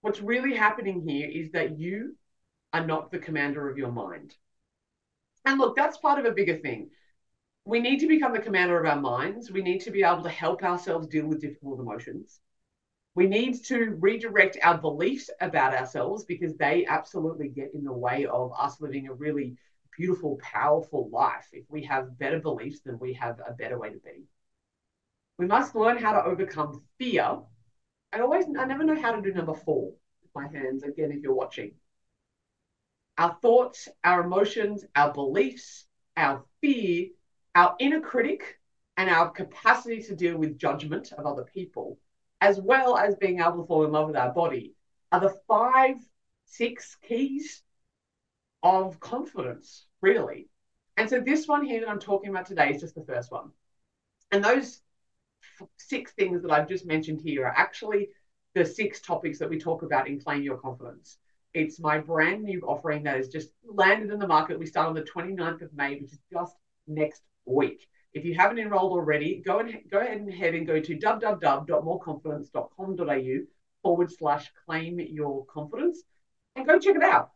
What's 0.00 0.20
really 0.20 0.54
happening 0.54 1.00
here 1.06 1.28
is 1.28 1.52
that 1.52 1.78
you 1.78 2.16
are 2.72 2.86
not 2.86 3.10
the 3.10 3.18
commander 3.18 3.68
of 3.68 3.78
your 3.78 3.92
mind. 3.92 4.34
And 5.44 5.58
look, 5.58 5.76
that's 5.76 5.98
part 5.98 6.18
of 6.18 6.24
a 6.24 6.32
bigger 6.32 6.56
thing. 6.56 6.90
We 7.64 7.80
need 7.80 8.00
to 8.00 8.08
become 8.08 8.32
the 8.32 8.40
commander 8.40 8.78
of 8.78 8.86
our 8.86 9.00
minds. 9.00 9.50
We 9.50 9.62
need 9.62 9.80
to 9.82 9.90
be 9.90 10.02
able 10.02 10.22
to 10.22 10.28
help 10.28 10.62
ourselves 10.62 11.06
deal 11.06 11.26
with 11.26 11.40
difficult 11.40 11.80
emotions. 11.80 12.40
We 13.14 13.26
need 13.26 13.64
to 13.64 13.96
redirect 13.98 14.58
our 14.62 14.78
beliefs 14.78 15.30
about 15.40 15.74
ourselves 15.74 16.24
because 16.24 16.56
they 16.56 16.86
absolutely 16.86 17.48
get 17.48 17.74
in 17.74 17.84
the 17.84 17.92
way 17.92 18.26
of 18.26 18.52
us 18.58 18.80
living 18.80 19.08
a 19.08 19.14
really 19.14 19.56
beautiful, 19.96 20.38
powerful 20.42 21.10
life. 21.10 21.48
If 21.52 21.64
we 21.68 21.82
have 21.84 22.18
better 22.18 22.38
beliefs, 22.38 22.80
then 22.84 22.98
we 22.98 23.12
have 23.14 23.40
a 23.46 23.52
better 23.52 23.78
way 23.78 23.90
to 23.90 23.98
be. 23.98 24.24
We 25.38 25.46
must 25.46 25.74
learn 25.74 25.98
how 25.98 26.12
to 26.12 26.24
overcome 26.24 26.82
fear. 26.98 27.38
I 28.12 28.20
always, 28.20 28.44
I 28.58 28.64
never 28.64 28.84
know 28.84 29.00
how 29.00 29.12
to 29.12 29.22
do 29.22 29.32
number 29.32 29.54
four 29.54 29.92
with 30.22 30.30
my 30.34 30.48
hands, 30.48 30.82
again, 30.82 31.12
if 31.12 31.22
you're 31.22 31.34
watching. 31.34 31.72
Our 33.20 33.36
thoughts, 33.42 33.86
our 34.02 34.24
emotions, 34.24 34.86
our 34.96 35.12
beliefs, 35.12 35.84
our 36.16 36.42
fear, 36.62 37.08
our 37.54 37.76
inner 37.78 38.00
critic, 38.00 38.58
and 38.96 39.10
our 39.10 39.28
capacity 39.28 40.02
to 40.04 40.16
deal 40.16 40.38
with 40.38 40.58
judgment 40.58 41.12
of 41.12 41.26
other 41.26 41.44
people 41.44 41.98
as 42.40 42.58
well 42.58 42.96
as 42.96 43.16
being 43.16 43.40
able 43.40 43.58
to 43.58 43.66
fall 43.66 43.84
in 43.84 43.92
love 43.92 44.06
with 44.06 44.16
our 44.16 44.32
body, 44.32 44.74
are 45.12 45.20
the 45.20 45.36
five, 45.46 45.96
six 46.46 46.96
keys 47.06 47.62
of 48.62 48.98
confidence, 49.00 49.84
really. 50.00 50.48
And 50.96 51.10
so 51.10 51.20
this 51.20 51.46
one 51.46 51.62
here 51.62 51.80
that 51.80 51.90
I'm 51.90 51.98
talking 51.98 52.30
about 52.30 52.46
today 52.46 52.70
is 52.70 52.80
just 52.80 52.94
the 52.94 53.04
first 53.04 53.30
one. 53.30 53.50
And 54.32 54.42
those 54.42 54.80
six 55.76 56.12
things 56.12 56.40
that 56.40 56.50
I've 56.50 56.70
just 56.70 56.86
mentioned 56.86 57.20
here 57.22 57.44
are 57.44 57.54
actually 57.54 58.08
the 58.54 58.64
six 58.64 59.02
topics 59.02 59.38
that 59.40 59.50
we 59.50 59.58
talk 59.58 59.82
about 59.82 60.08
in 60.08 60.18
Claim 60.18 60.42
Your 60.42 60.56
Confidence. 60.56 61.18
It's 61.52 61.80
my 61.80 61.98
brand 61.98 62.44
new 62.44 62.60
offering 62.62 63.02
that 63.04 63.16
has 63.16 63.28
just 63.28 63.50
landed 63.64 64.10
in 64.10 64.18
the 64.18 64.26
market. 64.26 64.58
We 64.58 64.66
start 64.66 64.88
on 64.88 64.94
the 64.94 65.02
29th 65.02 65.62
of 65.62 65.72
May, 65.72 65.98
which 65.98 66.12
is 66.12 66.18
just 66.32 66.56
next 66.86 67.22
week. 67.44 67.88
If 68.12 68.24
you 68.24 68.34
haven't 68.34 68.58
enrolled 68.58 68.90
already, 68.92 69.40
go 69.44 69.60
and 69.60 69.78
go 69.90 69.98
ahead 69.98 70.20
and 70.20 70.32
head 70.32 70.54
and 70.54 70.66
go 70.66 70.80
to 70.80 70.96
www.moreconfidence.com.au 70.96 73.46
forward 73.82 74.12
slash 74.12 74.52
claim 74.66 75.00
your 75.00 75.44
confidence 75.46 76.02
and 76.56 76.66
go 76.66 76.78
check 76.78 76.96
it 76.96 77.02
out. 77.02 77.30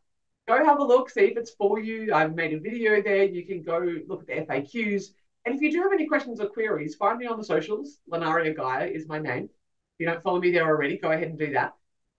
Go 0.47 0.63
have 0.65 0.79
a 0.79 0.85
look, 0.85 1.11
see 1.11 1.23
if 1.23 1.39
it's 1.39 1.53
for 1.53 1.81
you. 1.81 2.13
I've 2.13 2.35
made 2.35 2.53
a 2.53 2.59
video 2.59 3.01
there. 3.03 3.25
You 3.25 3.47
can 3.47 3.63
go 3.63 3.79
look 4.07 4.29
at 4.29 4.47
the 4.47 4.53
FAQs. 4.53 5.07
And 5.47 5.55
if 5.55 5.63
you 5.63 5.73
do 5.73 5.83
have 5.83 5.93
any 5.93 6.07
questions 6.07 6.41
or 6.41 6.49
queries, 6.49 6.97
find 6.97 7.19
me 7.19 7.27
on 7.27 7.39
the 7.39 7.45
socials. 7.45 7.99
Lunaria 8.11 8.55
Gaia 8.55 8.87
is 8.87 9.09
my 9.09 9.19
name. 9.19 9.45
If 9.45 10.01
you 10.01 10.07
don't 10.07 10.23
follow 10.23 10.41
me 10.41 10.51
there 10.51 10.67
already, 10.67 10.99
go 10.99 11.13
ahead 11.13 11.29
and 11.29 11.39
do 11.39 11.53
that. 11.53 11.75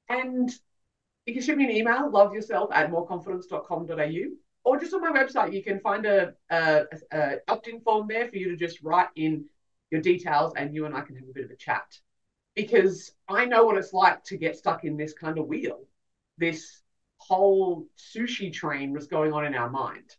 And 0.09 0.51
you 1.25 1.33
can 1.33 1.43
shoot 1.43 1.57
me 1.57 1.65
an 1.65 1.71
email, 1.71 2.09
love 2.09 2.33
yourself 2.33 2.69
at 2.71 2.91
moreconfidence.com.au 2.91 4.35
or 4.65 4.79
just 4.79 4.93
on 4.93 5.01
my 5.01 5.11
website, 5.11 5.53
you 5.53 5.63
can 5.63 5.79
find 5.79 6.05
a, 6.07 6.33
a, 6.49 6.85
a 7.13 7.35
opt-in 7.47 7.79
form 7.81 8.07
there 8.07 8.27
for 8.27 8.35
you 8.35 8.49
to 8.49 8.57
just 8.57 8.81
write 8.81 9.09
in 9.15 9.45
your 9.91 10.01
details, 10.01 10.53
and 10.57 10.73
you 10.73 10.87
and 10.87 10.95
I 10.95 11.01
can 11.01 11.15
have 11.15 11.29
a 11.29 11.33
bit 11.33 11.45
of 11.45 11.51
a 11.51 11.55
chat. 11.55 11.99
Because 12.55 13.11
I 13.29 13.45
know 13.45 13.63
what 13.63 13.77
it's 13.77 13.93
like 13.93 14.23
to 14.25 14.37
get 14.37 14.57
stuck 14.57 14.83
in 14.83 14.97
this 14.97 15.13
kind 15.13 15.37
of 15.37 15.45
wheel, 15.45 15.81
this 16.39 16.81
whole 17.17 17.85
sushi 17.95 18.51
train 18.51 18.91
was 18.91 19.05
going 19.05 19.33
on 19.33 19.45
in 19.45 19.53
our 19.53 19.69
mind. 19.69 20.15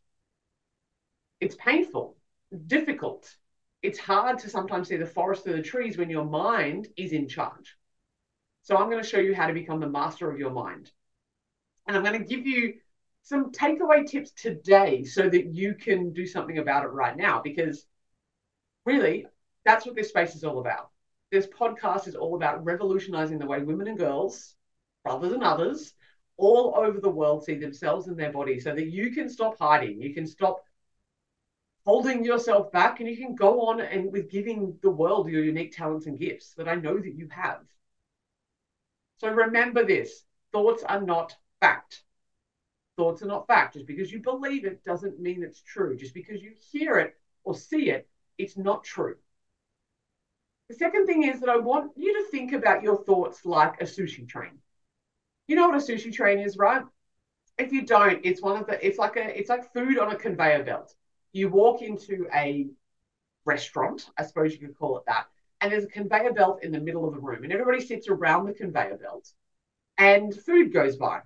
It's 1.41 1.57
painful, 1.57 2.17
difficult. 2.69 3.29
It's 3.83 3.99
hard 3.99 4.39
to 4.41 4.51
sometimes 4.51 4.89
see 4.89 4.97
the 4.97 5.07
forest 5.07 5.43
through 5.43 5.57
the 5.57 5.63
trees 5.63 5.99
when 5.99 6.09
your 6.09 6.25
mind 6.25 6.87
is 6.97 7.13
in 7.13 7.29
charge. 7.29 7.77
So 8.63 8.77
I'm 8.77 8.91
going 8.91 9.03
to 9.03 9.09
show 9.09 9.19
you 9.19 9.35
how 9.35 9.49
to 9.49 9.53
become 9.53 9.81
the 9.81 9.89
master 9.89 10.31
of 10.31 10.39
your 10.39 10.51
mind. 10.51 10.91
And 11.87 11.97
I'm 11.97 12.02
going 12.02 12.19
to 12.19 12.25
give 12.25 12.47
you 12.47 12.75
some 13.23 13.50
takeaway 13.52 14.07
tips 14.07 14.31
today 14.33 15.05
so 15.05 15.28
that 15.28 15.47
you 15.47 15.75
can 15.75 16.12
do 16.12 16.26
something 16.26 16.59
about 16.59 16.85
it 16.85 16.88
right 16.88 17.16
now. 17.16 17.40
Because 17.43 17.87
really, 18.85 19.26
that's 19.64 19.87
what 19.87 19.97
this 19.97 20.09
space 20.09 20.35
is 20.35 20.45
all 20.45 20.61
about. 20.61 20.90
This 21.31 21.47
podcast 21.47 22.07
is 22.07 22.14
all 22.14 22.37
about 22.37 22.64
revolutionizing 22.64 23.38
the 23.38 23.47
way 23.47 23.62
women 23.62 23.88
and 23.88 23.99
girls, 23.99 24.55
brothers 25.02 25.33
and 25.33 25.43
others, 25.43 25.93
all 26.37 26.75
over 26.76 27.00
the 27.00 27.09
world 27.09 27.45
see 27.45 27.55
themselves 27.55 28.07
and 28.07 28.19
their 28.19 28.33
bodies 28.33 28.64
so 28.64 28.75
that 28.75 28.87
you 28.87 29.11
can 29.12 29.28
stop 29.28 29.59
hiding. 29.59 30.00
You 30.00 30.14
can 30.14 30.26
stop 30.26 30.62
holding 31.85 32.25
yourself 32.25 32.71
back 32.73 33.00
and 33.00 33.09
you 33.09 33.16
can 33.16 33.35
go 33.35 33.69
on 33.69 33.81
and 33.81 34.12
with 34.12 34.31
giving 34.31 34.76
the 34.83 34.90
world 34.90 35.28
your 35.28 35.43
unique 35.45 35.75
talents 35.75 36.07
and 36.07 36.19
gifts 36.19 36.55
that 36.55 36.69
I 36.69 36.75
know 36.75 36.99
that 36.99 37.14
you 37.14 37.28
have. 37.31 37.61
So 39.19 39.31
remember 39.31 39.85
this 39.85 40.25
thoughts 40.52 40.83
are 40.83 41.00
not 41.00 41.35
fact. 41.61 42.03
Thoughts 42.97 43.23
are 43.23 43.27
not 43.27 43.47
fact. 43.47 43.75
Just 43.75 43.87
because 43.87 44.11
you 44.11 44.21
believe 44.21 44.65
it 44.65 44.83
doesn't 44.85 45.21
mean 45.21 45.43
it's 45.43 45.61
true. 45.61 45.97
Just 45.97 46.15
because 46.15 46.43
you 46.43 46.55
hear 46.73 46.99
it 46.99 47.15
or 47.45 47.55
see 47.55 47.91
it, 47.91 48.09
it's 48.39 48.57
not 48.57 48.85
true. 48.85 49.17
The 50.69 50.75
second 50.75 51.07
thing 51.07 51.23
is 51.23 51.41
that 51.41 51.49
I 51.49 51.57
want 51.57 51.93
you 51.97 52.13
to 52.15 52.31
think 52.31 52.53
about 52.53 52.83
your 52.83 52.97
thoughts 53.05 53.45
like 53.45 53.81
a 53.81 53.85
sushi 53.85 54.29
train. 54.29 54.59
You 55.47 55.57
know 55.57 55.69
what 55.69 55.77
a 55.77 55.85
sushi 55.85 56.13
train 56.13 56.39
is, 56.39 56.57
right? 56.57 56.83
If 57.57 57.73
you 57.73 57.87
don't, 57.87 58.21
it's 58.25 58.43
one 58.43 58.61
of 58.61 58.67
the 58.67 58.85
it's 58.85 58.99
like 58.99 59.17
a 59.17 59.39
it's 59.39 59.49
like 59.49 59.73
food 59.73 59.99
on 59.99 60.13
a 60.13 60.17
conveyor 60.17 60.65
belt. 60.65 60.93
You 61.33 61.49
walk 61.49 61.83
into 61.83 62.27
a 62.35 62.67
restaurant, 63.45 64.11
I 64.19 64.25
suppose 64.25 64.53
you 64.53 64.59
could 64.59 64.77
call 64.77 64.99
it 64.99 65.05
that, 65.07 65.27
and 65.61 65.71
there's 65.71 65.85
a 65.85 65.89
conveyor 65.89 66.33
belt 66.33 66.65
in 66.65 66.73
the 66.73 66.81
middle 66.81 67.07
of 67.07 67.15
the 67.15 67.21
room, 67.21 67.45
and 67.45 67.53
everybody 67.53 67.81
sits 67.81 68.09
around 68.09 68.47
the 68.47 68.53
conveyor 68.53 68.97
belt, 68.97 69.31
and 69.99 70.35
food 70.35 70.73
goes 70.73 70.97
by 70.97 71.21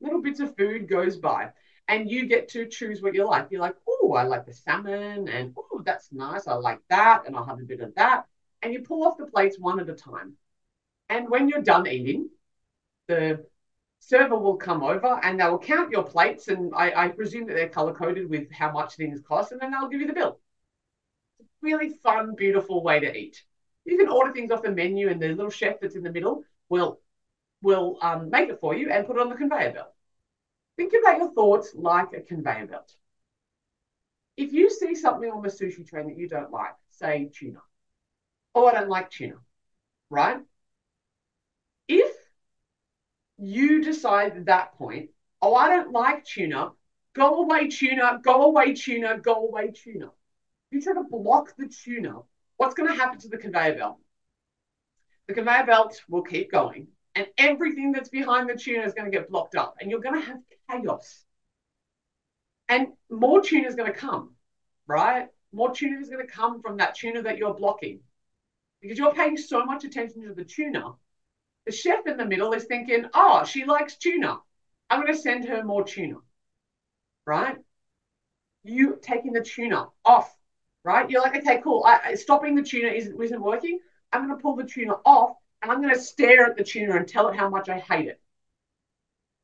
little 0.00 0.22
bits 0.22 0.40
of 0.40 0.56
food 0.56 0.88
goes 0.88 1.16
by 1.16 1.50
and 1.88 2.10
you 2.10 2.26
get 2.26 2.48
to 2.50 2.66
choose 2.66 3.02
what 3.02 3.14
you 3.14 3.26
like. 3.26 3.48
You're 3.50 3.62
like, 3.62 3.76
oh, 3.88 4.12
I 4.12 4.22
like 4.24 4.44
the 4.46 4.52
salmon, 4.52 5.28
and 5.28 5.54
oh, 5.56 5.82
that's 5.84 6.12
nice. 6.12 6.46
I 6.46 6.54
like 6.54 6.80
that, 6.90 7.22
and 7.26 7.34
I'll 7.34 7.46
have 7.46 7.60
a 7.60 7.64
bit 7.64 7.80
of 7.80 7.94
that. 7.94 8.26
And 8.62 8.72
you 8.72 8.80
pull 8.80 9.06
off 9.06 9.16
the 9.16 9.26
plates 9.26 9.58
one 9.58 9.80
at 9.80 9.88
a 9.88 9.94
time. 9.94 10.34
And 11.08 11.30
when 11.30 11.48
you're 11.48 11.62
done 11.62 11.86
eating, 11.86 12.28
the 13.06 13.46
server 14.00 14.38
will 14.38 14.56
come 14.56 14.82
over 14.82 15.18
and 15.22 15.40
they 15.40 15.44
will 15.44 15.58
count 15.58 15.90
your 15.90 16.02
plates. 16.02 16.48
And 16.48 16.72
I, 16.76 17.04
I 17.04 17.08
presume 17.08 17.46
that 17.46 17.54
they're 17.54 17.68
color 17.68 17.94
coded 17.94 18.28
with 18.28 18.52
how 18.52 18.70
much 18.70 18.94
things 18.94 19.22
cost, 19.26 19.52
and 19.52 19.60
then 19.60 19.70
they'll 19.70 19.88
give 19.88 20.02
you 20.02 20.06
the 20.06 20.12
bill. 20.12 20.38
It's 21.38 21.48
a 21.48 21.52
really 21.62 21.90
fun, 21.90 22.34
beautiful 22.34 22.82
way 22.82 23.00
to 23.00 23.16
eat. 23.16 23.42
You 23.86 23.96
can 23.96 24.08
order 24.08 24.32
things 24.32 24.50
off 24.50 24.62
the 24.62 24.70
menu, 24.70 25.08
and 25.08 25.22
the 25.22 25.28
little 25.28 25.50
chef 25.50 25.80
that's 25.80 25.96
in 25.96 26.02
the 26.02 26.12
middle 26.12 26.44
will 26.68 27.00
will 27.62 27.98
um, 28.02 28.30
make 28.30 28.48
it 28.48 28.60
for 28.60 28.74
you 28.74 28.90
and 28.90 29.06
put 29.06 29.16
it 29.16 29.20
on 29.20 29.28
the 29.28 29.34
conveyor 29.34 29.72
belt. 29.72 29.94
Think 30.76 30.92
about 31.00 31.18
your 31.18 31.32
thoughts 31.32 31.72
like 31.74 32.12
a 32.12 32.20
conveyor 32.20 32.66
belt. 32.66 32.94
If 34.36 34.52
you 34.52 34.70
see 34.70 34.94
something 34.94 35.30
on 35.30 35.42
the 35.42 35.48
sushi 35.48 35.86
train 35.86 36.06
that 36.08 36.18
you 36.18 36.28
don't 36.28 36.52
like, 36.52 36.74
say 36.90 37.30
tuna, 37.34 37.58
oh, 38.54 38.66
I 38.66 38.74
don't 38.74 38.88
like 38.88 39.10
tuna, 39.10 39.34
right? 40.10 40.38
If 41.88 42.14
you 43.38 43.82
decide 43.82 44.36
at 44.36 44.46
that 44.46 44.74
point, 44.78 45.10
oh, 45.42 45.54
I 45.54 45.68
don't 45.68 45.90
like 45.92 46.24
tuna, 46.24 46.70
go 47.14 47.42
away, 47.42 47.68
tuna, 47.68 48.20
go 48.22 48.42
away, 48.42 48.74
tuna, 48.74 49.18
go 49.18 49.48
away, 49.48 49.72
tuna. 49.72 50.10
You 50.70 50.80
try 50.80 50.94
to 50.94 51.04
block 51.10 51.56
the 51.56 51.66
tuna, 51.66 52.20
what's 52.56 52.74
going 52.74 52.88
to 52.88 52.94
happen 52.94 53.18
to 53.20 53.28
the 53.28 53.38
conveyor 53.38 53.74
belt? 53.74 53.98
The 55.26 55.34
conveyor 55.34 55.66
belt 55.66 56.00
will 56.08 56.22
keep 56.22 56.52
going 56.52 56.88
and 57.18 57.26
everything 57.36 57.90
that's 57.90 58.10
behind 58.10 58.48
the 58.48 58.54
tuna 58.54 58.84
is 58.84 58.94
going 58.94 59.10
to 59.10 59.16
get 59.16 59.28
blocked 59.28 59.56
up 59.56 59.74
and 59.80 59.90
you're 59.90 59.98
going 59.98 60.20
to 60.20 60.24
have 60.24 60.38
chaos. 60.70 61.24
And 62.68 62.92
more 63.10 63.42
tuna 63.42 63.66
is 63.66 63.74
going 63.74 63.92
to 63.92 63.98
come, 63.98 64.36
right? 64.86 65.26
More 65.52 65.74
tuna 65.74 65.98
is 66.00 66.10
going 66.10 66.24
to 66.24 66.32
come 66.32 66.62
from 66.62 66.76
that 66.76 66.94
tuna 66.94 67.22
that 67.22 67.36
you're 67.36 67.54
blocking 67.54 67.98
because 68.80 68.98
you're 68.98 69.14
paying 69.14 69.36
so 69.36 69.64
much 69.64 69.82
attention 69.82 70.28
to 70.28 70.32
the 70.32 70.44
tuna. 70.44 70.92
The 71.66 71.72
chef 71.72 72.06
in 72.06 72.18
the 72.18 72.24
middle 72.24 72.52
is 72.52 72.66
thinking, 72.66 73.06
oh, 73.12 73.44
she 73.44 73.64
likes 73.64 73.96
tuna. 73.96 74.38
I'm 74.88 75.00
going 75.00 75.12
to 75.12 75.20
send 75.20 75.44
her 75.46 75.64
more 75.64 75.82
tuna, 75.82 76.18
right? 77.26 77.56
You 78.62 78.96
taking 79.02 79.32
the 79.32 79.42
tuna 79.42 79.88
off, 80.04 80.32
right? 80.84 81.10
You're 81.10 81.22
like, 81.22 81.34
okay, 81.34 81.60
cool. 81.64 81.84
I, 81.84 82.14
stopping 82.14 82.54
the 82.54 82.62
tuna 82.62 82.90
isn't, 82.90 83.20
isn't 83.20 83.42
working. 83.42 83.80
I'm 84.12 84.24
going 84.28 84.38
to 84.38 84.40
pull 84.40 84.54
the 84.54 84.62
tuna 84.62 84.94
off 85.04 85.34
I'm 85.62 85.82
going 85.82 85.94
to 85.94 86.00
stare 86.00 86.46
at 86.46 86.56
the 86.56 86.64
tuna 86.64 86.96
and 86.96 87.08
tell 87.08 87.28
it 87.28 87.36
how 87.36 87.48
much 87.48 87.68
I 87.68 87.78
hate 87.78 88.08
it. 88.08 88.20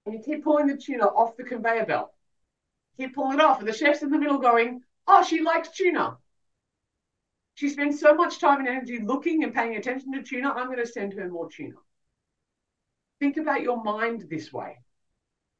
And 0.06 0.14
you 0.14 0.20
keep 0.20 0.44
pulling 0.44 0.66
the 0.66 0.76
tuna 0.76 1.04
off 1.04 1.36
the 1.36 1.44
conveyor 1.44 1.86
belt. 1.86 2.12
Keep 2.96 3.14
pulling 3.14 3.38
it 3.38 3.44
off. 3.44 3.58
And 3.58 3.68
the 3.68 3.72
chef's 3.72 4.02
in 4.02 4.10
the 4.10 4.18
middle 4.18 4.38
going, 4.38 4.82
Oh, 5.06 5.24
she 5.24 5.40
likes 5.40 5.70
tuna. 5.70 6.18
She 7.54 7.68
spends 7.68 8.00
so 8.00 8.14
much 8.14 8.38
time 8.38 8.60
and 8.60 8.68
energy 8.68 9.00
looking 9.00 9.44
and 9.44 9.54
paying 9.54 9.76
attention 9.76 10.12
to 10.12 10.22
tuna. 10.22 10.50
I'm 10.50 10.66
going 10.66 10.78
to 10.78 10.86
send 10.86 11.12
her 11.14 11.28
more 11.28 11.48
tuna. 11.50 11.76
Think 13.20 13.36
about 13.36 13.62
your 13.62 13.82
mind 13.82 14.26
this 14.28 14.52
way 14.52 14.78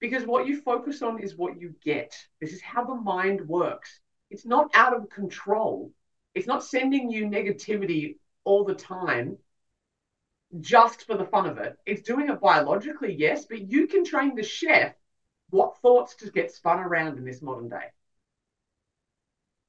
because 0.01 0.27
what 0.27 0.47
you 0.47 0.61
focus 0.61 1.03
on 1.03 1.23
is 1.23 1.37
what 1.37 1.61
you 1.61 1.75
get. 1.83 2.14
This 2.40 2.53
is 2.53 2.61
how 2.61 2.85
the 2.85 2.95
mind 2.95 3.47
works. 3.49 4.01
It's 4.31 4.45
not 4.45 4.71
out 4.75 4.95
of 4.95 5.09
control, 5.09 5.93
it's 6.35 6.47
not 6.47 6.64
sending 6.64 7.11
you 7.11 7.27
negativity 7.27 8.17
all 8.45 8.64
the 8.64 8.75
time 8.75 9.38
just 10.61 11.07
for 11.07 11.17
the 11.17 11.25
fun 11.27 11.47
of 11.47 11.59
it. 11.59 11.77
It's 11.87 12.03
doing 12.03 12.29
it 12.29 12.40
biologically, 12.40 13.14
yes, 13.14 13.45
but 13.47 13.71
you 13.71 13.87
can 13.87 14.05
train 14.05 14.35
the 14.35 14.43
chef 14.43 14.95
what 15.51 15.79
thoughts 15.79 16.14
to 16.17 16.31
get 16.31 16.53
spun 16.53 16.81
around 16.81 17.19
in 17.19 17.25
this 17.25 17.43
modern 17.43 17.69
day. 17.69 17.90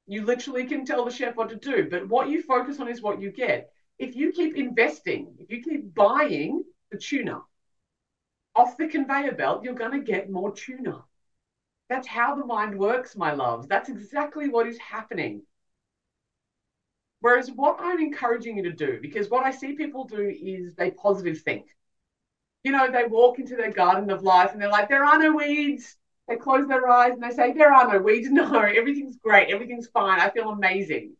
You 0.07 0.23
literally 0.23 0.65
can 0.65 0.85
tell 0.85 1.05
the 1.05 1.11
chef 1.11 1.35
what 1.35 1.49
to 1.49 1.55
do, 1.55 1.89
but 1.89 2.07
what 2.07 2.29
you 2.29 2.43
focus 2.43 2.79
on 2.79 2.87
is 2.87 3.01
what 3.01 3.21
you 3.21 3.31
get. 3.31 3.71
If 3.97 4.15
you 4.15 4.31
keep 4.31 4.55
investing, 4.55 5.35
if 5.39 5.49
you 5.49 5.63
keep 5.63 5.93
buying 5.95 6.63
the 6.91 6.97
tuna 6.97 7.41
off 8.55 8.77
the 8.77 8.87
conveyor 8.87 9.33
belt, 9.33 9.63
you're 9.63 9.73
going 9.73 9.91
to 9.91 9.99
get 9.99 10.29
more 10.29 10.51
tuna. 10.51 11.03
That's 11.89 12.07
how 12.07 12.35
the 12.35 12.45
mind 12.45 12.77
works, 12.77 13.15
my 13.15 13.33
loves. 13.33 13.67
That's 13.67 13.89
exactly 13.89 14.49
what 14.49 14.67
is 14.67 14.77
happening. 14.77 15.43
Whereas 17.25 17.49
what 17.49 17.77
I'm 17.79 17.99
encouraging 17.99 18.57
you 18.57 18.63
to 18.65 18.71
do, 18.71 18.99
because 19.01 19.29
what 19.31 19.43
I 19.43 19.49
see 19.49 19.73
people 19.73 20.05
do 20.05 20.29
is 20.29 20.75
they 20.75 20.91
positive 20.91 21.39
think. 21.41 21.65
You 22.63 22.71
know, 22.71 22.91
they 22.91 23.05
walk 23.05 23.39
into 23.39 23.55
their 23.55 23.71
garden 23.71 24.11
of 24.11 24.21
life 24.21 24.51
and 24.51 24.61
they're 24.61 24.69
like, 24.69 24.89
there 24.89 25.03
are 25.03 25.17
no 25.17 25.33
weeds. 25.33 25.97
They 26.27 26.35
close 26.35 26.67
their 26.67 26.87
eyes 26.87 27.13
and 27.13 27.23
they 27.23 27.31
say, 27.31 27.51
there 27.51 27.73
are 27.73 27.91
no 27.91 27.97
weeds. 27.97 28.27
No, 28.31 28.61
everything's 28.61 29.17
great. 29.17 29.49
Everything's 29.49 29.87
fine. 29.87 30.19
I 30.19 30.29
feel 30.29 30.49
amazing. 30.49 31.13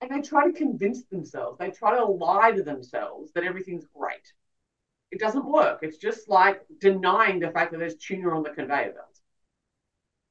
And 0.00 0.08
they 0.08 0.20
try 0.20 0.46
to 0.46 0.52
convince 0.52 1.02
themselves, 1.06 1.58
they 1.58 1.70
try 1.70 1.96
to 1.96 2.04
lie 2.04 2.52
to 2.52 2.62
themselves 2.62 3.32
that 3.32 3.42
everything's 3.42 3.86
great. 3.86 4.32
It 5.10 5.18
doesn't 5.18 5.44
work. 5.44 5.80
It's 5.82 5.98
just 5.98 6.28
like 6.28 6.60
denying 6.80 7.40
the 7.40 7.50
fact 7.50 7.72
that 7.72 7.78
there's 7.78 7.96
tuna 7.96 8.36
on 8.36 8.44
the 8.44 8.50
conveyor 8.50 8.92
belt. 8.92 9.18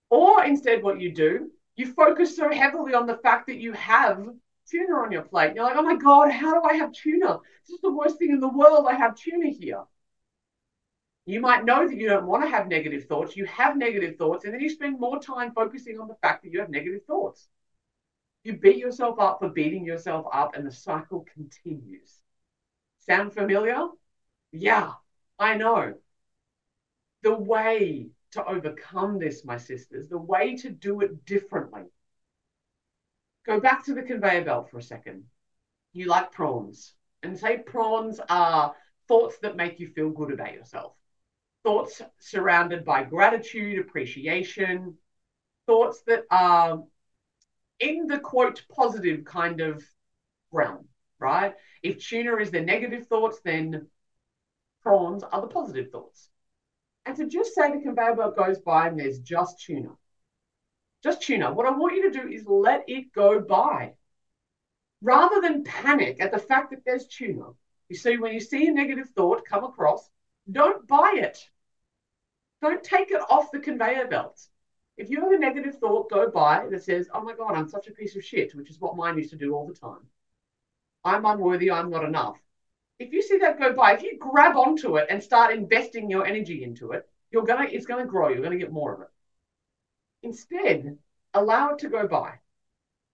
Or 0.09 0.45
instead, 0.45 0.81
what 0.81 1.01
you 1.01 1.13
do, 1.13 1.51
you 1.75 1.91
focus 1.91 2.37
so 2.37 2.49
heavily 2.49 2.93
on 2.93 3.05
the 3.05 3.17
fact 3.17 3.47
that 3.47 3.57
you 3.57 3.73
have 3.73 4.29
tuna 4.73 4.95
on 4.95 5.11
your 5.11 5.21
plate. 5.21 5.53
You're 5.55 5.63
like, 5.63 5.75
oh 5.77 5.83
my 5.83 5.95
God, 5.95 6.31
how 6.31 6.59
do 6.59 6.67
I 6.67 6.73
have 6.75 6.91
tuna? 6.91 7.39
This 7.65 7.75
is 7.75 7.81
the 7.81 7.91
worst 7.91 8.17
thing 8.17 8.31
in 8.31 8.39
the 8.39 8.47
world. 8.47 8.87
I 8.89 8.95
have 8.95 9.15
tuna 9.15 9.49
here. 9.49 9.83
You 11.25 11.39
might 11.39 11.63
know 11.63 11.87
that 11.87 11.95
you 11.95 12.09
don't 12.09 12.25
want 12.25 12.43
to 12.43 12.49
have 12.49 12.67
negative 12.67 13.05
thoughts. 13.05 13.37
You 13.37 13.45
have 13.45 13.77
negative 13.77 14.17
thoughts, 14.17 14.43
and 14.43 14.53
then 14.53 14.59
you 14.59 14.69
spend 14.69 14.99
more 14.99 15.19
time 15.19 15.53
focusing 15.53 15.99
on 15.99 16.07
the 16.07 16.15
fact 16.15 16.43
that 16.43 16.51
you 16.51 16.59
have 16.59 16.69
negative 16.69 17.05
thoughts. 17.05 17.47
You 18.43 18.57
beat 18.57 18.77
yourself 18.77 19.19
up 19.19 19.39
for 19.39 19.49
beating 19.49 19.85
yourself 19.85 20.25
up, 20.33 20.57
and 20.57 20.67
the 20.67 20.71
cycle 20.71 21.25
continues. 21.33 22.19
Sound 22.97 23.33
familiar? 23.33 23.87
Yeah, 24.51 24.91
I 25.39 25.55
know. 25.55 25.93
The 27.21 27.33
way 27.33 28.09
to 28.31 28.45
overcome 28.45 29.17
this, 29.17 29.45
my 29.45 29.57
sisters, 29.57 30.09
the 30.09 30.17
way 30.17 30.57
to 30.57 30.69
do 30.69 30.99
it 31.01 31.23
differently 31.23 31.83
Go 33.45 33.59
back 33.59 33.85
to 33.85 33.93
the 33.93 34.03
conveyor 34.03 34.45
belt 34.45 34.69
for 34.69 34.77
a 34.77 34.83
second. 34.83 35.25
You 35.91 36.07
like 36.07 36.31
prawns, 36.31 36.93
and 37.21 37.37
say 37.37 37.57
prawns 37.57 38.19
are 38.29 38.75
thoughts 39.07 39.37
that 39.39 39.55
make 39.55 39.79
you 39.79 39.87
feel 39.89 40.09
good 40.09 40.31
about 40.31 40.53
yourself. 40.53 40.93
Thoughts 41.63 42.01
surrounded 42.19 42.83
by 42.85 43.03
gratitude, 43.03 43.79
appreciation, 43.79 44.97
thoughts 45.65 46.01
that 46.07 46.23
are 46.31 46.83
in 47.79 48.07
the 48.07 48.19
quote 48.19 48.63
positive 48.73 49.25
kind 49.25 49.61
of 49.61 49.83
realm, 50.51 50.87
right? 51.19 51.53
If 51.81 52.05
tuna 52.05 52.37
is 52.37 52.51
the 52.51 52.61
negative 52.61 53.07
thoughts, 53.07 53.39
then 53.43 53.87
prawns 54.81 55.23
are 55.23 55.41
the 55.41 55.47
positive 55.47 55.91
thoughts. 55.91 56.29
And 57.05 57.15
to 57.17 57.27
just 57.27 57.53
say 57.53 57.71
the 57.71 57.81
conveyor 57.81 58.15
belt 58.15 58.37
goes 58.37 58.59
by 58.59 58.87
and 58.87 58.99
there's 58.99 59.19
just 59.19 59.61
tuna, 59.61 59.89
just 61.03 61.21
tuna, 61.21 61.53
what 61.53 61.65
I 61.65 61.71
want 61.71 61.95
you 61.95 62.09
to 62.09 62.19
do 62.21 62.27
is 62.27 62.45
let 62.47 62.85
it 62.87 63.11
go 63.13 63.41
by. 63.41 63.93
Rather 65.01 65.41
than 65.41 65.63
panic 65.63 66.21
at 66.21 66.31
the 66.31 66.39
fact 66.39 66.69
that 66.71 66.85
there's 66.85 67.07
tuna, 67.07 67.47
you 67.89 67.95
see, 67.95 68.17
when 68.17 68.33
you 68.33 68.39
see 68.39 68.67
a 68.67 68.71
negative 68.71 69.09
thought 69.09 69.45
come 69.45 69.65
across, 69.65 70.09
don't 70.49 70.87
buy 70.87 71.15
it. 71.17 71.37
Don't 72.61 72.83
take 72.83 73.11
it 73.11 73.21
off 73.29 73.51
the 73.51 73.59
conveyor 73.59 74.07
belt. 74.07 74.39
If 74.95 75.09
you 75.09 75.21
have 75.21 75.33
a 75.33 75.37
negative 75.37 75.77
thought 75.79 76.09
go 76.09 76.29
by 76.29 76.67
that 76.69 76.83
says, 76.83 77.09
oh 77.13 77.21
my 77.21 77.33
God, 77.33 77.55
I'm 77.55 77.67
such 77.67 77.87
a 77.87 77.93
piece 77.93 78.15
of 78.15 78.23
shit, 78.23 78.55
which 78.55 78.69
is 78.69 78.79
what 78.79 78.95
mine 78.95 79.17
used 79.17 79.31
to 79.31 79.35
do 79.35 79.53
all 79.53 79.67
the 79.67 79.73
time. 79.73 80.07
I'm 81.03 81.25
unworthy, 81.25 81.69
I'm 81.69 81.89
not 81.89 82.05
enough. 82.05 82.37
If 82.99 83.11
you 83.11 83.21
see 83.21 83.37
that 83.39 83.59
go 83.59 83.73
by, 83.73 83.95
if 83.95 84.03
you 84.03 84.17
grab 84.17 84.55
onto 84.55 84.97
it 84.97 85.07
and 85.09 85.21
start 85.21 85.53
investing 85.53 86.09
your 86.09 86.25
energy 86.25 86.63
into 86.63 86.91
it, 86.91 87.09
you're 87.31 87.43
gonna 87.43 87.65
it's 87.65 87.85
gonna 87.85 88.05
grow, 88.05 88.29
you're 88.29 88.43
gonna 88.43 88.55
get 88.55 88.71
more 88.71 88.93
of 88.93 89.01
it. 89.01 89.07
Instead, 90.23 90.97
allow 91.33 91.73
it 91.73 91.79
to 91.79 91.89
go 91.89 92.07
by. 92.07 92.39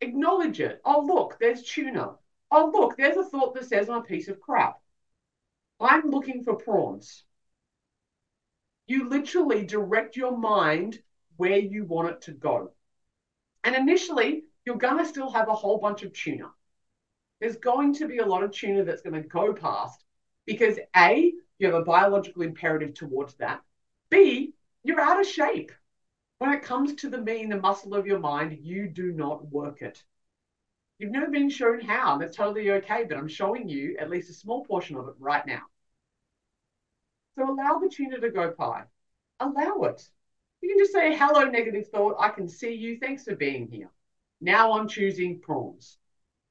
Acknowledge 0.01 0.59
it. 0.61 0.79
Oh, 0.85 1.03
look, 1.05 1.37
there's 1.39 1.63
tuna. 1.63 2.15
Oh, 2.51 2.71
look, 2.73 2.95
there's 2.95 3.17
a 3.17 3.23
thought 3.23 3.53
that 3.55 3.65
says 3.65 3.89
I'm 3.89 3.97
a 3.97 4.01
piece 4.01 4.27
of 4.27 4.39
crap. 4.39 4.79
I'm 5.79 6.09
looking 6.09 6.43
for 6.43 6.55
prawns. 6.55 7.23
You 8.87 9.09
literally 9.09 9.65
direct 9.65 10.15
your 10.15 10.37
mind 10.37 10.99
where 11.37 11.57
you 11.57 11.83
want 11.85 12.09
it 12.09 12.21
to 12.23 12.31
go. 12.31 12.71
And 13.63 13.75
initially, 13.75 14.45
you're 14.65 14.77
going 14.77 14.97
to 14.97 15.05
still 15.05 15.31
have 15.31 15.47
a 15.47 15.53
whole 15.53 15.79
bunch 15.79 16.03
of 16.03 16.13
tuna. 16.13 16.49
There's 17.39 17.57
going 17.57 17.93
to 17.95 18.07
be 18.07 18.17
a 18.17 18.25
lot 18.25 18.43
of 18.43 18.51
tuna 18.51 18.83
that's 18.83 19.01
going 19.01 19.21
to 19.21 19.27
go 19.27 19.53
past 19.53 20.03
because 20.45 20.77
A, 20.95 21.33
you 21.57 21.67
have 21.67 21.75
a 21.75 21.83
biological 21.83 22.41
imperative 22.41 22.93
towards 22.93 23.35
that. 23.35 23.61
B, 24.09 24.53
you're 24.83 24.99
out 24.99 25.19
of 25.19 25.27
shape. 25.27 25.71
When 26.39 26.51
it 26.53 26.61
comes 26.61 26.95
to 26.95 27.09
the 27.09 27.17
and 27.17 27.51
the 27.51 27.59
muscle 27.59 27.93
of 27.93 28.05
your 28.05 28.19
mind, 28.19 28.59
you 28.61 28.87
do 28.87 29.11
not 29.11 29.51
work 29.51 29.81
it. 29.81 30.01
You've 30.97 31.11
never 31.11 31.27
been 31.27 31.49
shown 31.49 31.81
how. 31.81 32.13
And 32.13 32.21
that's 32.21 32.37
totally 32.37 32.71
okay, 32.71 33.03
but 33.07 33.17
I'm 33.17 33.27
showing 33.27 33.67
you 33.67 33.97
at 33.99 34.09
least 34.09 34.29
a 34.29 34.33
small 34.33 34.63
portion 34.65 34.95
of 34.95 35.09
it 35.09 35.15
right 35.19 35.45
now. 35.45 35.63
So 37.35 37.49
allow 37.49 37.79
the 37.79 37.89
tuna 37.89 38.19
to 38.19 38.29
go 38.29 38.51
pie. 38.51 38.83
Allow 39.41 39.81
it. 39.83 40.07
You 40.61 40.69
can 40.69 40.77
just 40.77 40.93
say, 40.93 41.15
hello, 41.15 41.43
negative 41.43 41.89
thought. 41.89 42.15
I 42.19 42.29
can 42.29 42.47
see 42.47 42.73
you. 42.73 42.97
Thanks 42.99 43.25
for 43.25 43.35
being 43.35 43.67
here. 43.69 43.89
Now 44.39 44.73
I'm 44.73 44.87
choosing 44.87 45.39
prawns. 45.39 45.97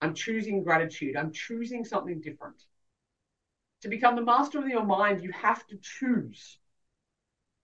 I'm 0.02 0.14
choosing 0.14 0.62
gratitude. 0.62 1.16
I'm 1.16 1.32
choosing 1.32 1.84
something 1.84 2.20
different. 2.20 2.62
To 3.82 3.88
become 3.88 4.16
the 4.16 4.22
master 4.22 4.58
of 4.58 4.68
your 4.68 4.84
mind, 4.84 5.22
you 5.22 5.32
have 5.32 5.66
to 5.68 5.78
choose. 5.80 6.58